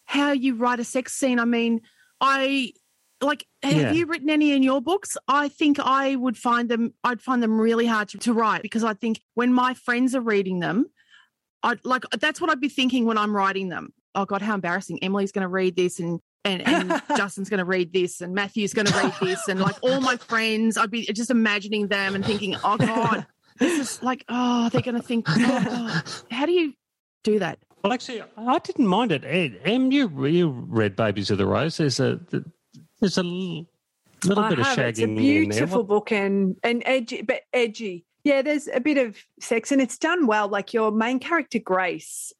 how 0.06 0.32
you 0.32 0.54
write 0.54 0.80
a 0.80 0.84
sex 0.84 1.12
scene. 1.12 1.38
I 1.38 1.44
mean, 1.44 1.82
I 2.20 2.72
like 3.20 3.46
have 3.62 3.72
Yeah. 3.74 3.92
you 3.92 4.06
written 4.06 4.30
any 4.30 4.52
in 4.52 4.62
your 4.62 4.80
books 4.80 5.16
i 5.26 5.48
think 5.48 5.78
i 5.80 6.14
would 6.16 6.36
find 6.36 6.68
them 6.68 6.94
i'd 7.04 7.20
find 7.20 7.42
them 7.42 7.60
really 7.60 7.86
hard 7.86 8.08
to, 8.10 8.18
to 8.18 8.32
write 8.32 8.62
because 8.62 8.84
i 8.84 8.94
think 8.94 9.20
when 9.34 9.52
my 9.52 9.74
friends 9.74 10.14
are 10.14 10.20
reading 10.20 10.60
them 10.60 10.86
i'd 11.64 11.84
like 11.84 12.04
that's 12.20 12.40
what 12.40 12.50
i'd 12.50 12.60
be 12.60 12.68
thinking 12.68 13.04
when 13.06 13.18
i'm 13.18 13.34
writing 13.34 13.68
them 13.68 13.92
oh 14.14 14.24
god 14.24 14.42
how 14.42 14.54
embarrassing 14.54 14.98
emily's 15.02 15.32
going 15.32 15.42
to 15.42 15.48
read 15.48 15.74
this 15.74 15.98
and 15.98 16.20
and, 16.44 16.66
and 16.66 17.02
justin's 17.16 17.48
going 17.50 17.58
to 17.58 17.64
read 17.64 17.92
this 17.92 18.20
and 18.20 18.34
matthew's 18.34 18.72
going 18.72 18.86
to 18.86 18.96
read 18.96 19.12
this 19.20 19.48
and 19.48 19.58
like 19.60 19.76
all 19.82 20.00
my 20.00 20.16
friends 20.16 20.76
i'd 20.76 20.90
be 20.90 21.02
just 21.06 21.30
imagining 21.30 21.88
them 21.88 22.14
and 22.14 22.24
thinking 22.24 22.54
oh 22.62 22.76
god 22.76 23.26
this 23.58 23.80
is 23.80 24.02
like 24.10 24.24
oh 24.28 24.68
they're 24.68 24.80
going 24.82 24.94
to 24.94 25.02
think 25.02 25.26
oh, 25.28 25.34
God. 25.36 26.04
how 26.30 26.46
do 26.46 26.52
you 26.52 26.72
do 27.24 27.40
that 27.40 27.58
Well, 27.82 27.92
actually, 27.92 28.22
I 28.36 28.58
didn't 28.60 28.86
mind 28.86 29.10
it. 29.12 29.24
Ed, 29.24 29.60
Em, 29.64 29.90
you 29.92 30.08
you 30.26 30.50
read 30.68 30.94
Babies 30.96 31.30
of 31.30 31.38
the 31.38 31.46
Rose. 31.46 31.76
There's 31.76 32.00
a 32.00 32.18
there's 33.00 33.18
a 33.18 33.22
little, 33.22 33.66
I 34.38 34.48
bit 34.50 34.58
of 34.58 34.66
have. 34.66 34.78
shagging 34.78 34.88
It's 34.88 35.00
a 35.00 35.06
beautiful 35.06 35.84
book 35.84 36.12
and 36.12 36.56
and 36.62 36.82
edgy, 36.84 37.22
but 37.22 37.42
edgy. 37.52 38.04
Yeah, 38.24 38.42
there's 38.42 38.68
a 38.68 38.80
bit 38.80 38.98
of 38.98 39.16
sex 39.40 39.72
and 39.72 39.80
it's 39.80 39.98
done 39.98 40.26
well. 40.26 40.48
Like 40.48 40.74
your 40.74 40.90
main 40.90 41.18
character, 41.18 41.58
Grace, 41.58 42.32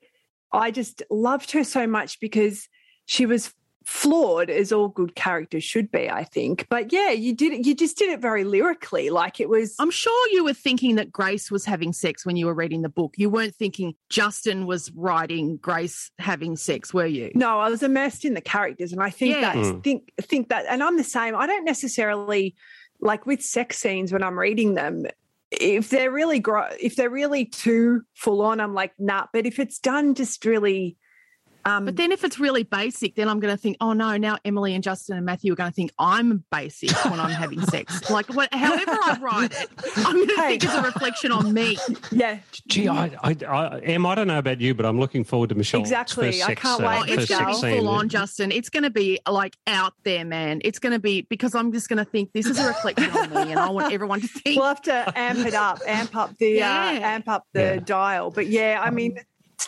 I 0.53 0.71
just 0.71 1.03
loved 1.11 1.53
her 1.53 1.65
so 1.65 1.87
much 1.87 2.21
because 2.21 2.69
she 3.07 3.27
was 3.27 3.55
flawed 3.89 4.51
as 4.51 4.71
all 4.71 4.89
good 4.89 5.15
characters 5.15 5.65
should 5.65 5.91
be, 5.91 6.11
I 6.11 6.23
think. 6.23 6.67
But 6.69 6.93
yeah, 6.93 7.11
you 7.11 7.35
did 7.35 7.53
it. 7.55 7.67
You 7.67 7.75
just 7.75 7.97
did 7.97 8.11
it 8.11 8.21
very 8.21 8.45
lyrically. 8.45 9.09
Like 9.09 9.41
it 9.41 9.49
was. 9.49 9.75
I'm 9.79 9.91
sure 9.91 10.29
you 10.31 10.45
were 10.45 10.53
thinking 10.53 10.97
that 10.97 11.11
Grace 11.11 11.51
was 11.51 11.65
having 11.65 11.95
sex 11.95 12.27
when 12.27 12.37
you 12.37 12.45
were 12.45 12.55
reading 12.55 12.83
the 12.83 12.91
book. 12.91 13.15
You 13.17 13.31
weren't 13.31 13.55
thinking 13.55 13.95
Justin 14.11 14.67
was 14.67 14.93
writing 14.93 15.57
Grace 15.57 16.11
having 16.19 16.55
sex, 16.57 16.93
were 16.93 17.07
you? 17.07 17.33
No, 17.35 17.59
I 17.61 17.71
was 17.71 17.83
immersed 17.83 18.27
in 18.27 18.35
the 18.35 18.43
characters, 18.43 18.93
and 18.93 19.03
I 19.03 19.09
think 19.09 19.37
Yeah. 19.37 19.41
that 19.41 19.57
Mm. 19.57 19.83
think 19.83 20.13
think 20.21 20.49
that, 20.51 20.67
and 20.69 20.83
I'm 20.83 20.99
the 20.99 21.03
same. 21.05 21.35
I 21.35 21.47
don't 21.47 21.65
necessarily 21.65 22.55
like 23.01 23.25
with 23.25 23.43
sex 23.43 23.79
scenes 23.79 24.13
when 24.13 24.23
I'm 24.23 24.39
reading 24.39 24.75
them. 24.75 25.07
If 25.51 25.89
they're 25.89 26.11
really 26.11 26.41
gro- 26.41 26.69
if 26.79 26.95
they're 26.95 27.09
really 27.09 27.47
too 27.47 28.03
full 28.15 28.43
on, 28.43 28.61
I'm 28.61 28.75
like 28.75 28.93
nah. 28.99 29.27
But 29.33 29.47
if 29.47 29.59
it's 29.59 29.79
done 29.79 30.15
just 30.15 30.45
really, 30.45 30.99
um, 31.69 31.85
But 31.85 31.97
then 31.97 32.11
if 32.13 32.25
it's 32.25 32.39
really 32.41 32.63
basic, 32.63 33.15
then 33.15 33.29
I'm 33.29 33.41
going 33.41 33.55
to 33.55 33.61
think, 33.61 33.77
oh 33.81 33.93
no, 33.93 34.17
now 34.17 34.39
Emily 34.45 34.75
and 34.75 34.83
Justin 34.83 35.17
and 35.17 35.27
Matthew 35.27 35.53
are 35.53 35.57
going 35.57 35.71
to 35.71 35.75
think 35.75 35.93
I'm 35.99 36.45
basic 36.51 36.91
when 37.05 37.21
I'm 37.21 37.31
having 37.31 37.61
sex. 37.63 38.01
Like, 38.11 38.33
what, 38.35 38.53
however 38.55 38.91
I 38.93 39.19
write 39.21 39.53
it, 39.53 39.69
I'm 39.97 40.15
going 40.17 40.29
to 40.29 40.35
Hey. 40.37 40.49
think 40.59 40.65
it's 40.65 40.75
a 40.75 40.83
reflection 40.83 41.31
on 41.31 41.53
me. 41.53 41.77
yeah, 42.11 42.39
Gee, 42.69 42.89
I, 42.89 43.11
I, 43.23 43.37
I, 43.47 43.79
Em, 43.81 44.07
I 44.07 44.15
don't 44.15 44.27
know 44.29 44.39
about 44.39 44.61
you, 44.61 44.75
but 44.75 44.87
I'm 44.87 44.99
looking 44.99 45.25
forward 45.25 45.51
to 45.51 45.55
Michelle's 45.55 45.83
Exactly. 45.89 46.33
first 46.33 46.49
I 46.49 46.55
can't 46.55 46.81
uh, 46.83 46.87
wait, 46.89 46.99
Oh, 47.11 47.13
it's 47.13 47.29
going 47.29 47.55
to 47.55 47.61
be 47.63 47.77
full 47.79 47.89
on, 47.89 48.09
Justin. 48.09 48.51
It's 48.51 48.71
going 48.71 48.85
to 48.85 48.91
be 48.91 49.21
like 49.29 49.57
out 49.67 49.93
there, 50.05 50.25
man. 50.25 50.61
It's 50.65 50.79
going 50.79 50.93
to 50.95 50.99
be 50.99 51.23
because 51.29 51.55
I'm 51.55 51.71
just 51.73 51.89
going 51.89 51.99
to 51.99 52.05
think 52.05 52.33
this 52.33 52.47
is 52.47 52.59
a 52.59 52.67
reflection 52.67 53.11
on 53.11 53.31
me, 53.31 53.51
and 53.53 53.59
I 53.61 53.69
want 53.71 53.93
everyone 53.93 54.21
to 54.23 54.29
think. 54.43 54.59
we'll 54.59 54.67
have 54.69 54.83
to 54.83 55.13
amp 55.19 55.41
it 55.47 55.55
up, 55.55 55.81
amp 55.87 56.17
up 56.17 56.37
the 56.39 56.49
Yeah. 56.59 56.71
uh, 56.95 57.01
amp 57.07 57.29
up 57.29 57.45
the 57.53 57.61
Yeah. 57.61 57.77
dial. 57.85 58.31
But 58.31 58.47
yeah, 58.47 58.81
I 58.83 58.91
mean, 58.91 59.19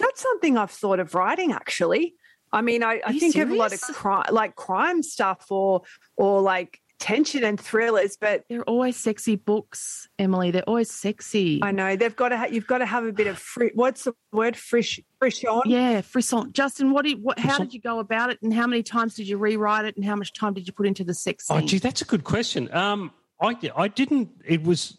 it's 0.00 0.08
not 0.08 0.18
something 0.18 0.56
I've 0.56 0.70
thought 0.70 1.00
of 1.00 1.14
writing 1.14 1.52
actually. 1.52 2.14
I 2.52 2.62
mean, 2.62 2.82
I, 2.82 3.00
I 3.06 3.10
you 3.10 3.20
think 3.20 3.36
of 3.36 3.50
a 3.50 3.54
lot 3.54 3.72
of 3.72 3.78
serious? 3.78 3.96
crime, 3.96 4.24
like 4.32 4.56
crime 4.56 5.02
stuff, 5.02 5.46
or 5.50 5.82
or 6.16 6.40
like 6.40 6.80
tension 6.98 7.42
and 7.44 7.58
thrillers, 7.58 8.16
but 8.20 8.44
They're 8.48 8.62
always 8.64 8.96
sexy 8.96 9.36
books, 9.36 10.08
Emily. 10.18 10.50
They're 10.50 10.68
always 10.68 10.90
sexy. 10.90 11.60
I 11.62 11.70
know 11.72 11.96
they've 11.96 12.14
got 12.14 12.30
to. 12.30 12.36
Ha- 12.36 12.48
you've 12.50 12.66
got 12.66 12.78
to 12.78 12.86
have 12.86 13.04
a 13.04 13.12
bit 13.12 13.26
of 13.28 13.38
fri- 13.38 13.72
what's 13.74 14.04
the 14.04 14.14
word? 14.32 14.56
Frish, 14.56 15.00
frisson. 15.18 15.62
Yeah, 15.66 16.00
frisson. 16.00 16.52
Justin, 16.52 16.92
what 16.92 17.04
did 17.04 17.22
what? 17.22 17.38
How 17.38 17.56
Frisson? 17.56 17.66
did 17.66 17.74
you 17.74 17.80
go 17.80 17.98
about 18.00 18.30
it, 18.30 18.38
and 18.42 18.52
how 18.52 18.66
many 18.66 18.82
times 18.82 19.14
did 19.14 19.28
you 19.28 19.38
rewrite 19.38 19.84
it, 19.84 19.96
and 19.96 20.04
how 20.04 20.16
much 20.16 20.32
time 20.32 20.54
did 20.54 20.66
you 20.66 20.72
put 20.72 20.86
into 20.86 21.04
the 21.04 21.14
sex 21.14 21.46
scene? 21.46 21.56
Oh, 21.56 21.60
gee, 21.60 21.78
that's 21.78 22.02
a 22.02 22.04
good 22.04 22.24
question. 22.24 22.72
Um, 22.74 23.12
I, 23.40 23.56
I 23.76 23.86
didn't. 23.88 24.28
It 24.44 24.64
was. 24.64 24.96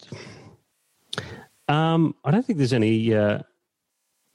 Um, 1.68 2.16
I 2.26 2.32
don't 2.32 2.46
think 2.46 2.58
there's 2.58 2.74
any 2.74 3.14
uh, 3.14 3.40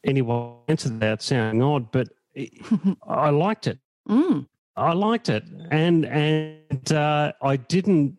any 0.06 0.22
way 0.22 0.52
answer 0.68 0.88
that 0.88 1.22
sounding 1.22 1.62
odd, 1.62 1.90
but 1.90 2.08
I 3.06 3.30
liked 3.30 3.66
it. 3.66 3.78
Mm. 4.08 4.46
I 4.76 4.92
liked 4.92 5.28
it, 5.28 5.44
and 5.70 6.04
and 6.04 6.92
uh, 6.92 7.32
I 7.42 7.56
didn't. 7.56 8.18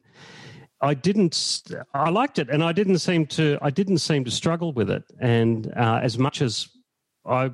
I 0.82 0.94
didn't. 0.94 1.64
I 1.94 2.10
liked 2.10 2.40
it, 2.40 2.50
and 2.50 2.64
I 2.64 2.72
didn't 2.72 3.00
seem 3.00 3.26
to. 3.28 3.58
I 3.62 3.70
didn't 3.70 4.00
seem 4.00 4.26
to 4.26 4.32
struggle 4.32 4.74
with 4.74 4.90
it, 4.90 5.04
and 5.20 5.72
uh, 5.76 6.00
as 6.02 6.18
much 6.18 6.42
as 6.42 6.68
I. 7.26 7.52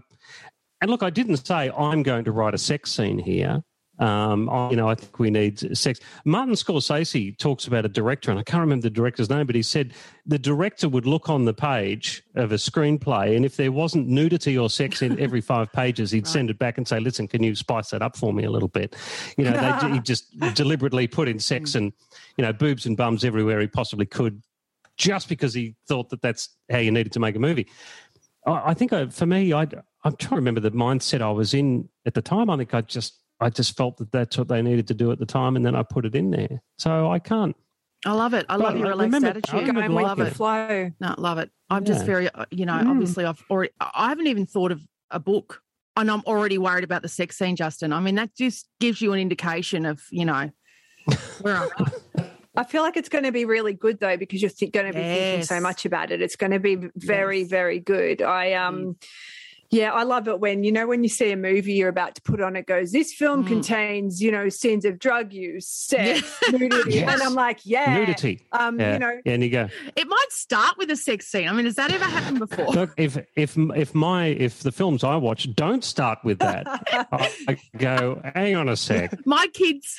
And 0.81 0.91
look, 0.91 1.03
I 1.03 1.09
didn't 1.09 1.37
say 1.37 1.69
I'm 1.69 2.03
going 2.03 2.25
to 2.25 2.31
write 2.31 2.53
a 2.53 2.57
sex 2.57 2.91
scene 2.91 3.19
here. 3.19 3.63
Um, 3.99 4.49
you 4.71 4.75
know, 4.75 4.89
I 4.89 4.95
think 4.95 5.19
we 5.19 5.29
need 5.29 5.77
sex. 5.77 5.99
Martin 6.25 6.56
Scorsese 6.56 7.38
talks 7.38 7.67
about 7.67 7.86
a 7.86 7.89
director, 7.89 8.32
and 8.32 8.39
I 8.39 8.43
can't 8.43 8.62
remember 8.62 8.82
the 8.84 8.89
director's 8.89 9.29
name, 9.29 9.45
but 9.45 9.56
he 9.56 9.62
said 9.62 9.93
the 10.25 10.39
director 10.39 10.89
would 10.89 11.06
look 11.06 11.29
on 11.29 11.45
the 11.45 11.53
page 11.53 12.23
of 12.36 12.51
a 12.51 12.56
screenplay, 12.56 13.36
and 13.36 13.45
if 13.45 13.56
there 13.56 13.71
wasn't 13.71 14.08
nudity 14.08 14.58
or 14.58 14.69
sex 14.69 15.03
in 15.03 15.19
every 15.19 15.41
five 15.41 15.71
pages, 15.71 16.10
he'd 16.10 16.25
send 16.25 16.49
it 16.49 16.58
back 16.58 16.79
and 16.79 16.88
say, 16.88 16.99
"Listen, 16.99 17.27
can 17.27 17.43
you 17.43 17.53
spice 17.53 17.91
that 17.91 18.01
up 18.01 18.17
for 18.17 18.34
me 18.34 18.45
a 18.45 18.51
little 18.51 18.67
bit?" 18.67 18.95
You 19.38 19.45
know, 19.45 19.51
they, 19.51 19.93
he 19.93 19.99
just 20.03 20.38
deliberately 20.56 21.08
put 21.08 21.27
in 21.27 21.38
sex 21.38 21.75
and 21.75 21.93
you 22.36 22.43
know 22.43 22.51
boobs 22.51 22.88
and 22.88 22.97
bums 22.97 23.23
everywhere 23.23 23.62
he 23.62 23.67
possibly 23.67 24.08
could, 24.08 24.41
just 24.97 25.29
because 25.29 25.53
he 25.53 25.75
thought 25.88 26.10
that 26.10 26.21
that's 26.23 26.49
how 26.71 26.79
you 26.79 26.91
needed 26.91 27.12
to 27.13 27.19
make 27.19 27.36
a 27.36 27.39
movie. 27.39 27.67
I, 28.47 28.71
I 28.71 28.73
think 28.73 28.91
I, 28.91 29.06
for 29.08 29.27
me, 29.27 29.53
I 29.53 29.67
I'm 30.03 30.15
trying 30.15 30.32
to 30.32 30.36
remember 30.36 30.62
the 30.62 30.71
mindset 30.71 31.21
I 31.21 31.32
was 31.32 31.53
in 31.53 31.89
at 32.08 32.15
the 32.15 32.21
time. 32.21 32.49
I 32.49 32.58
think 32.58 32.73
I 32.73 32.82
just 32.82 33.19
I 33.39 33.49
just 33.49 33.75
felt 33.75 33.97
that 33.97 34.11
that's 34.11 34.37
what 34.37 34.47
they 34.47 34.61
needed 34.61 34.87
to 34.87 34.93
do 34.93 35.11
at 35.11 35.19
the 35.19 35.25
time, 35.25 35.55
and 35.55 35.65
then 35.65 35.75
I 35.75 35.83
put 35.83 36.05
it 36.05 36.15
in 36.15 36.31
there. 36.31 36.61
So 36.77 37.11
I 37.11 37.19
can't. 37.19 37.55
I 38.05 38.11
love 38.11 38.33
it. 38.33 38.45
I 38.49 38.55
love 38.57 38.73
Well, 38.73 38.77
your 38.77 38.87
I 38.87 38.89
relaxed 38.91 39.05
remember- 39.13 39.27
I 39.27 39.29
attitude. 39.31 39.53
remember 39.59 39.81
I 39.81 39.87
Going 39.87 39.95
with 39.95 40.03
love 40.05 40.19
it. 40.19 40.33
flow. 40.35 40.91
No, 40.99 41.15
love 41.17 41.37
it. 41.39 41.49
I'm 41.69 41.85
just 41.85 42.05
very, 42.05 42.29
uh, 42.29 42.45
you 42.51 42.65
know, 42.65 42.73
Mm. 42.73 42.89
obviously 42.89 43.23
I've 43.25 43.41
already, 43.49 43.71
I 43.79 44.09
haven't 44.09 44.27
even 44.27 44.45
thought 44.45 44.71
of 44.73 44.81
a 45.09 45.19
book 45.19 45.61
and 45.95 46.11
I'm 46.11 46.21
already 46.25 46.57
worried 46.57 46.83
about 46.83 47.01
the 47.01 47.07
sex 47.07 47.37
scene, 47.37 47.55
Justin. 47.55 47.93
I 47.93 48.01
mean, 48.01 48.15
that 48.15 48.35
just 48.35 48.67
gives 48.81 49.01
you 49.01 49.13
an 49.13 49.19
indication 49.19 49.85
of, 49.85 50.01
you 50.11 50.25
know, 50.25 50.49
where 51.41 51.55
I'm 51.55 51.69
at. 51.79 51.93
I 52.57 52.63
feel 52.65 52.83
like 52.83 52.97
it's 52.97 53.09
going 53.09 53.23
to 53.23 53.31
be 53.31 53.45
really 53.45 53.73
good 53.73 53.99
though 54.01 54.17
because 54.17 54.41
you're 54.41 54.51
th- 54.51 54.71
going 54.73 54.85
to 54.87 54.93
be 54.93 54.99
thinking 55.03 55.43
so 55.45 55.59
much 55.61 55.85
about 55.85 56.11
it. 56.11 56.21
It's 56.21 56.35
going 56.35 56.51
to 56.51 56.59
be 56.59 56.75
very, 56.97 57.39
Yes. 57.39 57.49
very 57.49 57.79
good. 57.79 58.21
I 58.21 58.53
um, 58.53 58.97
Yeah, 59.73 59.91
I 59.91 60.03
love 60.03 60.27
it 60.27 60.39
when, 60.39 60.63
you 60.63 60.71
know, 60.71 60.86
when 60.86 61.01
you 61.01 61.09
see 61.09 61.31
a 61.31 61.36
movie 61.36 61.73
you're 61.73 61.89
about 61.89 62.13
to 62.15 62.21
put 62.21 62.39
on, 62.41 62.55
it 62.55 62.67
goes, 62.67 62.91
this 62.91 63.12
film 63.12 63.43
Mm. 63.43 63.47
contains, 63.47 64.21
you 64.21 64.31
know, 64.31 64.47
scenes 64.47 64.86
of 64.86 64.99
drug 64.99 65.33
use, 65.33 65.67
sex, 65.67 66.21
Yeah. 66.51 66.57
nudity. 66.57 66.91
Yes. 66.93 67.12
And 67.13 67.23
I'm 67.23 67.33
like, 67.33 67.59
yeah. 67.65 67.97
Nudity. 67.97 68.41
Um, 68.51 68.79
yeah. 68.79 68.93
you 68.93 68.99
know, 68.99 69.19
and 69.25 69.41
you 69.43 69.49
go, 69.49 69.67
It 69.95 70.07
might 70.07 70.27
start 70.31 70.77
with 70.77 70.91
a 70.91 70.95
sex 70.95 71.25
scene. 71.27 71.47
I 71.47 71.53
mean, 71.53 71.65
has 71.65 71.73
that 71.75 71.91
ever 71.91 72.05
happened 72.05 72.38
before? 72.39 72.67
look, 72.67 72.91
if 72.97 73.17
if 73.36 73.57
if 73.75 73.95
my 73.95 74.27
if 74.27 74.59
the 74.62 74.71
films 74.71 75.03
I 75.03 75.15
watch 75.15 75.51
don't 75.55 75.83
start 75.83 76.19
with 76.23 76.38
that, 76.39 76.67
I 77.47 77.57
go, 77.77 78.21
hang 78.36 78.55
on 78.55 78.69
a 78.69 78.77
sec. 78.77 79.25
my 79.25 79.47
kids, 79.53 79.97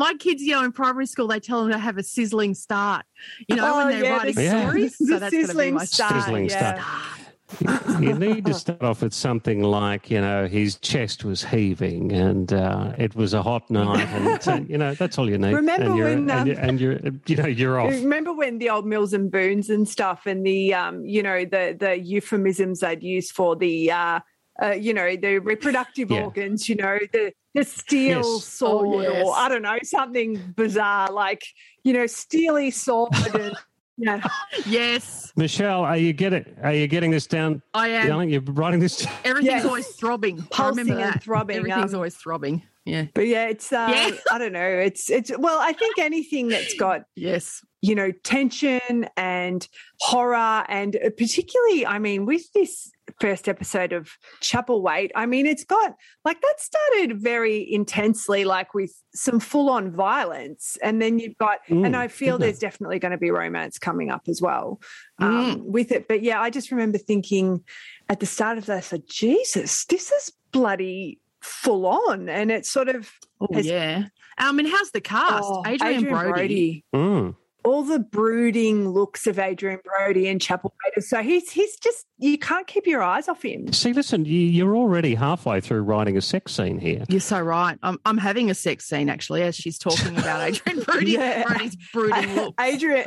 my 0.00 0.14
kids, 0.18 0.42
you 0.42 0.52
know, 0.52 0.64
in 0.64 0.72
primary 0.72 1.06
school, 1.06 1.28
they 1.28 1.38
tell 1.38 1.62
them 1.62 1.70
to 1.70 1.78
have 1.78 1.96
a 1.96 2.02
sizzling 2.02 2.54
start. 2.54 3.04
You 3.48 3.54
know, 3.56 3.72
Oh, 3.72 3.76
when 3.78 3.88
they're 3.90 4.02
yeah, 4.04 4.16
writing 4.16 4.34
the- 4.34 4.42
Yeah. 4.42 4.62
stories. 4.66 4.96
the 4.98 5.06
So 5.06 5.18
that's 5.20 5.30
going 5.30 5.42
be 5.42 5.46
sizzling 5.46 5.74
my 5.74 5.84
start. 5.84 6.14
Sizzling 6.24 6.48
yeah. 6.48 6.74
start. 6.82 7.18
You 7.60 8.14
need 8.14 8.46
to 8.46 8.54
start 8.54 8.82
off 8.82 9.02
with 9.02 9.12
something 9.12 9.62
like, 9.62 10.10
you 10.10 10.20
know, 10.20 10.46
his 10.46 10.76
chest 10.76 11.24
was 11.24 11.44
heaving 11.44 12.12
and 12.12 12.52
uh, 12.52 12.92
it 12.98 13.14
was 13.14 13.34
a 13.34 13.42
hot 13.42 13.70
night, 13.70 14.08
and 14.10 14.42
so, 14.42 14.54
you 14.54 14.78
know 14.78 14.94
that's 14.94 15.18
all 15.18 15.28
you 15.28 15.38
need. 15.38 15.54
Remember 15.54 15.84
and 15.84 15.96
you're, 15.96 16.08
when, 16.08 16.30
um, 16.30 16.38
and, 16.38 16.46
you're, 16.48 16.56
and 16.58 16.80
you're, 16.80 17.12
you 17.26 17.36
know, 17.36 17.46
you're 17.46 17.80
off. 17.80 17.90
Remember 17.90 18.32
when 18.32 18.58
the 18.58 18.70
old 18.70 18.86
Mills 18.86 19.12
and 19.12 19.30
Boons 19.30 19.70
and 19.70 19.88
stuff, 19.88 20.26
and 20.26 20.44
the 20.44 20.74
um, 20.74 21.04
you 21.04 21.22
know, 21.22 21.44
the 21.44 21.76
the 21.78 21.98
euphemisms 21.98 22.80
they'd 22.80 23.02
use 23.02 23.30
for 23.30 23.56
the 23.56 23.90
uh, 23.90 24.20
uh 24.62 24.70
you 24.72 24.94
know, 24.94 25.16
the 25.16 25.38
reproductive 25.38 26.10
Yeah. 26.10 26.24
organs, 26.24 26.68
you 26.68 26.76
know, 26.76 26.98
the 27.12 27.32
the 27.54 27.64
steel 27.64 28.38
Yes. 28.38 28.44
sword, 28.44 28.86
Oh, 28.86 29.00
yes. 29.02 29.26
or 29.26 29.34
I 29.34 29.48
don't 29.48 29.62
know, 29.62 29.78
something 29.82 30.38
bizarre 30.56 31.10
like 31.12 31.42
you 31.84 31.92
know, 31.92 32.06
steely 32.06 32.70
sword, 32.70 33.12
and 33.34 33.54
yeah, 33.96 34.22
Yes, 34.66 35.32
Michelle, 35.36 35.82
are 35.82 35.96
you 35.96 36.12
getting 36.12 36.44
are 36.62 36.72
you 36.74 36.86
getting 36.86 37.10
this 37.10 37.26
down? 37.26 37.62
I 37.74 37.88
am. 37.88 38.06
Darling, 38.08 38.30
you're 38.30 38.40
writing 38.42 38.80
this. 38.80 39.06
Everything's 39.24 39.52
Yes. 39.52 39.64
always 39.64 39.86
throbbing. 39.88 40.42
Pulsing 40.50 40.86
remember 40.86 41.02
and 41.02 41.22
throbbing, 41.22 41.56
Everything's 41.58 41.92
um, 41.94 41.98
always 41.98 42.14
throbbing. 42.16 42.62
Yeah. 42.84 43.06
but 43.14 43.26
yeah, 43.28 43.46
it's 43.48 43.72
uh, 43.72 43.88
Yeah. 43.94 44.16
I 44.30 44.38
don't 44.38 44.52
know, 44.52 44.60
it's 44.66 45.08
it's 45.10 45.30
well, 45.38 45.58
I 45.60 45.72
think 45.72 45.98
anything 45.98 46.48
that's 46.48 46.74
got 46.74 47.02
Yes. 47.16 47.64
You 47.84 47.96
know, 47.96 48.12
tension 48.22 49.08
and 49.16 49.66
horror, 49.98 50.64
and 50.68 50.94
uh, 50.96 51.10
particularly, 51.18 51.84
I 51.84 51.98
mean, 51.98 52.26
with 52.26 52.52
this 52.52 52.92
first 53.20 53.48
episode 53.48 53.92
of 53.92 54.08
Chapelwaite, 54.40 55.10
I 55.16 55.26
mean, 55.26 55.46
it's 55.46 55.64
got 55.64 55.96
like 56.24 56.40
that 56.40 56.60
started 56.60 57.20
very 57.20 57.66
intensely, 57.72 58.44
like 58.44 58.72
with 58.72 58.92
some 59.16 59.40
full 59.40 59.68
on 59.68 59.90
violence. 59.90 60.78
And 60.80 61.02
then 61.02 61.18
you've 61.18 61.36
got, 61.38 61.58
and 61.68 61.86
Mm, 61.86 61.94
I 61.96 62.06
feel 62.06 62.38
didn't 62.38 62.42
it? 62.42 62.44
there's 62.46 62.58
definitely 62.60 63.00
going 63.00 63.10
to 63.12 63.18
be 63.18 63.32
romance 63.32 63.78
coming 63.80 64.10
up 64.10 64.22
as 64.28 64.40
well 64.40 64.80
um, 65.18 65.60
with 65.66 65.90
it. 65.90 66.06
But 66.06 66.22
yeah, 66.22 66.40
I 66.40 66.50
just 66.50 66.70
remember 66.70 66.98
thinking 66.98 67.64
at 68.08 68.20
the 68.20 68.26
start 68.26 68.58
of 68.58 68.66
that, 68.66 68.76
I 68.76 68.80
said, 68.80 69.02
Jesus, 69.08 69.84
this 69.86 70.12
is 70.12 70.32
bloody 70.52 71.18
full 71.40 71.84
on. 71.86 72.28
And 72.28 72.52
it's 72.52 72.70
sort 72.70 72.88
of, 72.88 73.10
Oh, 73.40 73.48
Has- 73.54 73.66
yeah. 73.66 74.04
Um, 74.38 74.60
and 74.60 74.68
how's 74.68 74.92
the 74.92 75.00
cast? 75.00 75.42
oh, 75.44 75.64
Adrien, 75.66 76.04
Brody. 76.04 76.84
Mm. 76.94 77.34
All 77.64 77.82
the 77.82 77.98
brooding 77.98 78.88
looks 78.88 79.26
of 79.26 79.38
Adrien 79.38 79.80
Brody 79.84 80.28
and 80.28 80.40
Chapel 80.40 80.74
Waiter. 80.84 81.00
So 81.00 81.22
he's 81.22 81.50
he's 81.50 81.76
just 81.76 82.06
you 82.18 82.38
can't 82.38 82.66
keep 82.66 82.86
your 82.86 83.02
eyes 83.02 83.28
off 83.28 83.42
him. 83.42 83.72
See, 83.72 83.92
listen, 83.92 84.24
you, 84.24 84.38
you're 84.38 84.76
already 84.76 85.14
halfway 85.14 85.60
through 85.60 85.82
writing 85.82 86.16
a 86.16 86.20
sex 86.20 86.52
scene 86.52 86.78
here. 86.78 87.04
You're 87.08 87.20
so 87.20 87.40
right. 87.40 87.78
I'm, 87.82 87.98
I'm 88.04 88.18
having 88.18 88.50
a 88.50 88.54
sex 88.54 88.86
scene 88.86 89.08
actually 89.08 89.42
as 89.42 89.54
she's 89.56 89.78
talking 89.78 90.16
about 90.16 90.40
Adrien 90.48 90.82
Brody. 90.82 91.12
Yeah. 91.12 91.44
Brody's 91.44 91.76
brooding 91.92 92.34
looks. 92.36 92.62
Adrien 92.62 93.04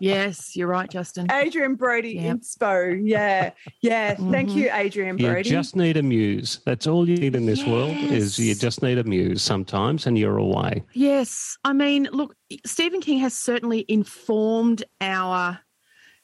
Yes, 0.00 0.56
you're 0.56 0.66
right, 0.68 0.90
Justin. 0.90 1.26
Adrien 1.30 1.74
Brody 1.74 2.12
Yep. 2.14 2.36
inspo. 2.38 3.00
Yeah. 3.02 3.50
Yeah. 3.82 4.14
Thank 4.14 4.50
Mhm. 4.50 4.54
you, 4.54 4.70
Adrien 4.70 5.16
Brody. 5.16 5.48
You 5.48 5.54
just 5.56 5.76
need 5.76 5.96
a 5.96 6.02
muse. 6.02 6.60
That's 6.64 6.86
all 6.86 7.08
you 7.08 7.16
need 7.16 7.34
in 7.36 7.46
this 7.46 7.64
world 7.64 7.96
is 7.96 8.38
you 8.38 8.54
just 8.54 8.82
need 8.82 8.98
a 8.98 9.04
muse 9.04 9.42
sometimes 9.42 10.06
and 10.06 10.18
you're 10.18 10.38
away. 10.38 10.82
Yes. 10.94 11.56
I 11.64 11.72
mean, 11.72 12.08
look, 12.12 12.34
Stephen 12.66 13.00
King 13.00 13.18
has 13.18 13.34
certainly 13.34 13.84
informed 13.88 14.82
our 15.00 15.60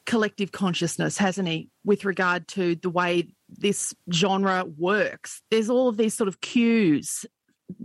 collective 0.06 0.52
consciousness, 0.52 1.18
hasn't 1.18 1.48
he, 1.48 1.68
with 1.84 2.04
regard 2.04 2.46
to 2.48 2.76
the 2.76 2.90
way 2.90 3.28
this 3.48 3.92
genre 4.12 4.64
works? 4.78 5.42
There's 5.50 5.68
all 5.68 5.88
of 5.88 5.96
these 5.96 6.14
sort 6.14 6.28
of 6.28 6.40
cues 6.40 7.26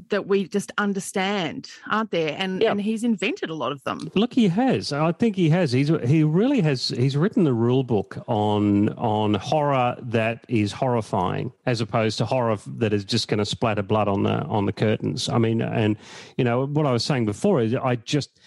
that 0.09 0.27
we 0.27 0.47
just 0.47 0.71
understand, 0.77 1.69
aren't 1.89 2.11
there? 2.11 2.35
And 2.37 2.61
Yeah. 2.61 2.71
and 2.71 2.81
he's 2.81 3.03
invented 3.03 3.49
a 3.49 3.55
lot 3.55 3.71
of 3.71 3.83
them. 3.83 4.11
Look, 4.13 4.33
he 4.33 4.47
has. 4.49 4.93
I 4.93 5.11
think 5.11 5.35
he 5.35 5.49
has. 5.49 5.71
He's 5.71 5.89
he 6.05 6.23
really 6.23 6.61
has. 6.61 6.89
He's 6.89 7.17
written 7.17 7.43
the 7.43 7.53
rule 7.53 7.83
book 7.83 8.23
on 8.27 8.89
on 8.89 9.33
horror 9.35 9.95
that 10.01 10.45
is 10.47 10.71
horrifying, 10.71 11.51
as 11.65 11.81
opposed 11.81 12.17
to 12.19 12.25
horror 12.25 12.57
that 12.77 12.93
is 12.93 13.03
just 13.05 13.27
going 13.27 13.39
to 13.39 13.45
splatter 13.45 13.81
blood 13.83 14.07
on 14.07 14.23
the 14.23 14.43
on 14.43 14.65
the 14.65 14.73
curtains. 14.73 15.29
I 15.29 15.37
mean, 15.39 15.61
and 15.61 15.97
you 16.37 16.43
know 16.43 16.65
what 16.67 16.85
I 16.85 16.91
was 16.91 17.03
saying 17.03 17.25
before 17.25 17.61
is 17.61 17.73
I 17.75 17.95
just. 17.95 18.39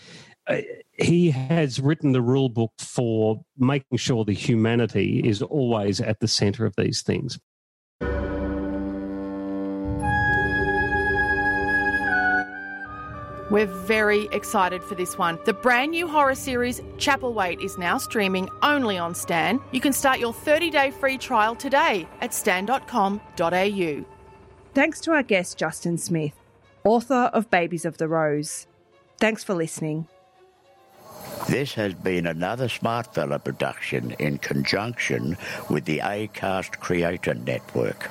Uh, 0.46 0.60
he 0.98 1.30
has 1.30 1.80
written 1.80 2.12
the 2.12 2.20
rule 2.20 2.50
book 2.50 2.70
for 2.78 3.42
making 3.56 3.96
sure 3.96 4.26
the 4.26 4.34
humanity 4.34 5.22
is 5.24 5.40
always 5.40 6.02
at 6.02 6.20
the 6.20 6.28
center 6.28 6.66
of 6.66 6.74
these 6.76 7.00
things. 7.00 7.38
We're 13.50 13.66
very 13.66 14.28
excited 14.32 14.82
for 14.82 14.94
this 14.94 15.18
one. 15.18 15.38
The 15.44 15.52
brand 15.52 15.90
new 15.90 16.08
horror 16.08 16.34
series 16.34 16.80
Chapel 16.98 17.24
Chapelwaite 17.24 17.64
is 17.64 17.78
now 17.78 17.98
streaming 17.98 18.48
only 18.62 18.98
on 18.98 19.14
Stan. 19.14 19.60
You 19.72 19.80
can 19.80 19.92
start 19.92 20.18
your 20.18 20.32
30-day 20.32 20.90
free 20.92 21.18
trial 21.18 21.54
today 21.54 22.08
at 22.20 22.34
stan.com.au. 22.34 24.04
Thanks 24.74 25.00
to 25.02 25.12
our 25.12 25.22
guest, 25.22 25.58
Justin 25.58 25.98
Smith, 25.98 26.32
author 26.84 27.30
of 27.32 27.50
Babies 27.50 27.84
of 27.84 27.98
the 27.98 28.08
Rose. 28.08 28.66
Thanks 29.18 29.44
for 29.44 29.54
listening. 29.54 30.08
This 31.48 31.74
has 31.74 31.94
been 31.94 32.26
another 32.26 32.68
Smart 32.68 33.14
Fella 33.14 33.38
production 33.38 34.12
in 34.18 34.38
conjunction 34.38 35.36
with 35.70 35.84
the 35.84 35.98
ACAST 35.98 36.80
Creator 36.80 37.34
Network. 37.34 38.10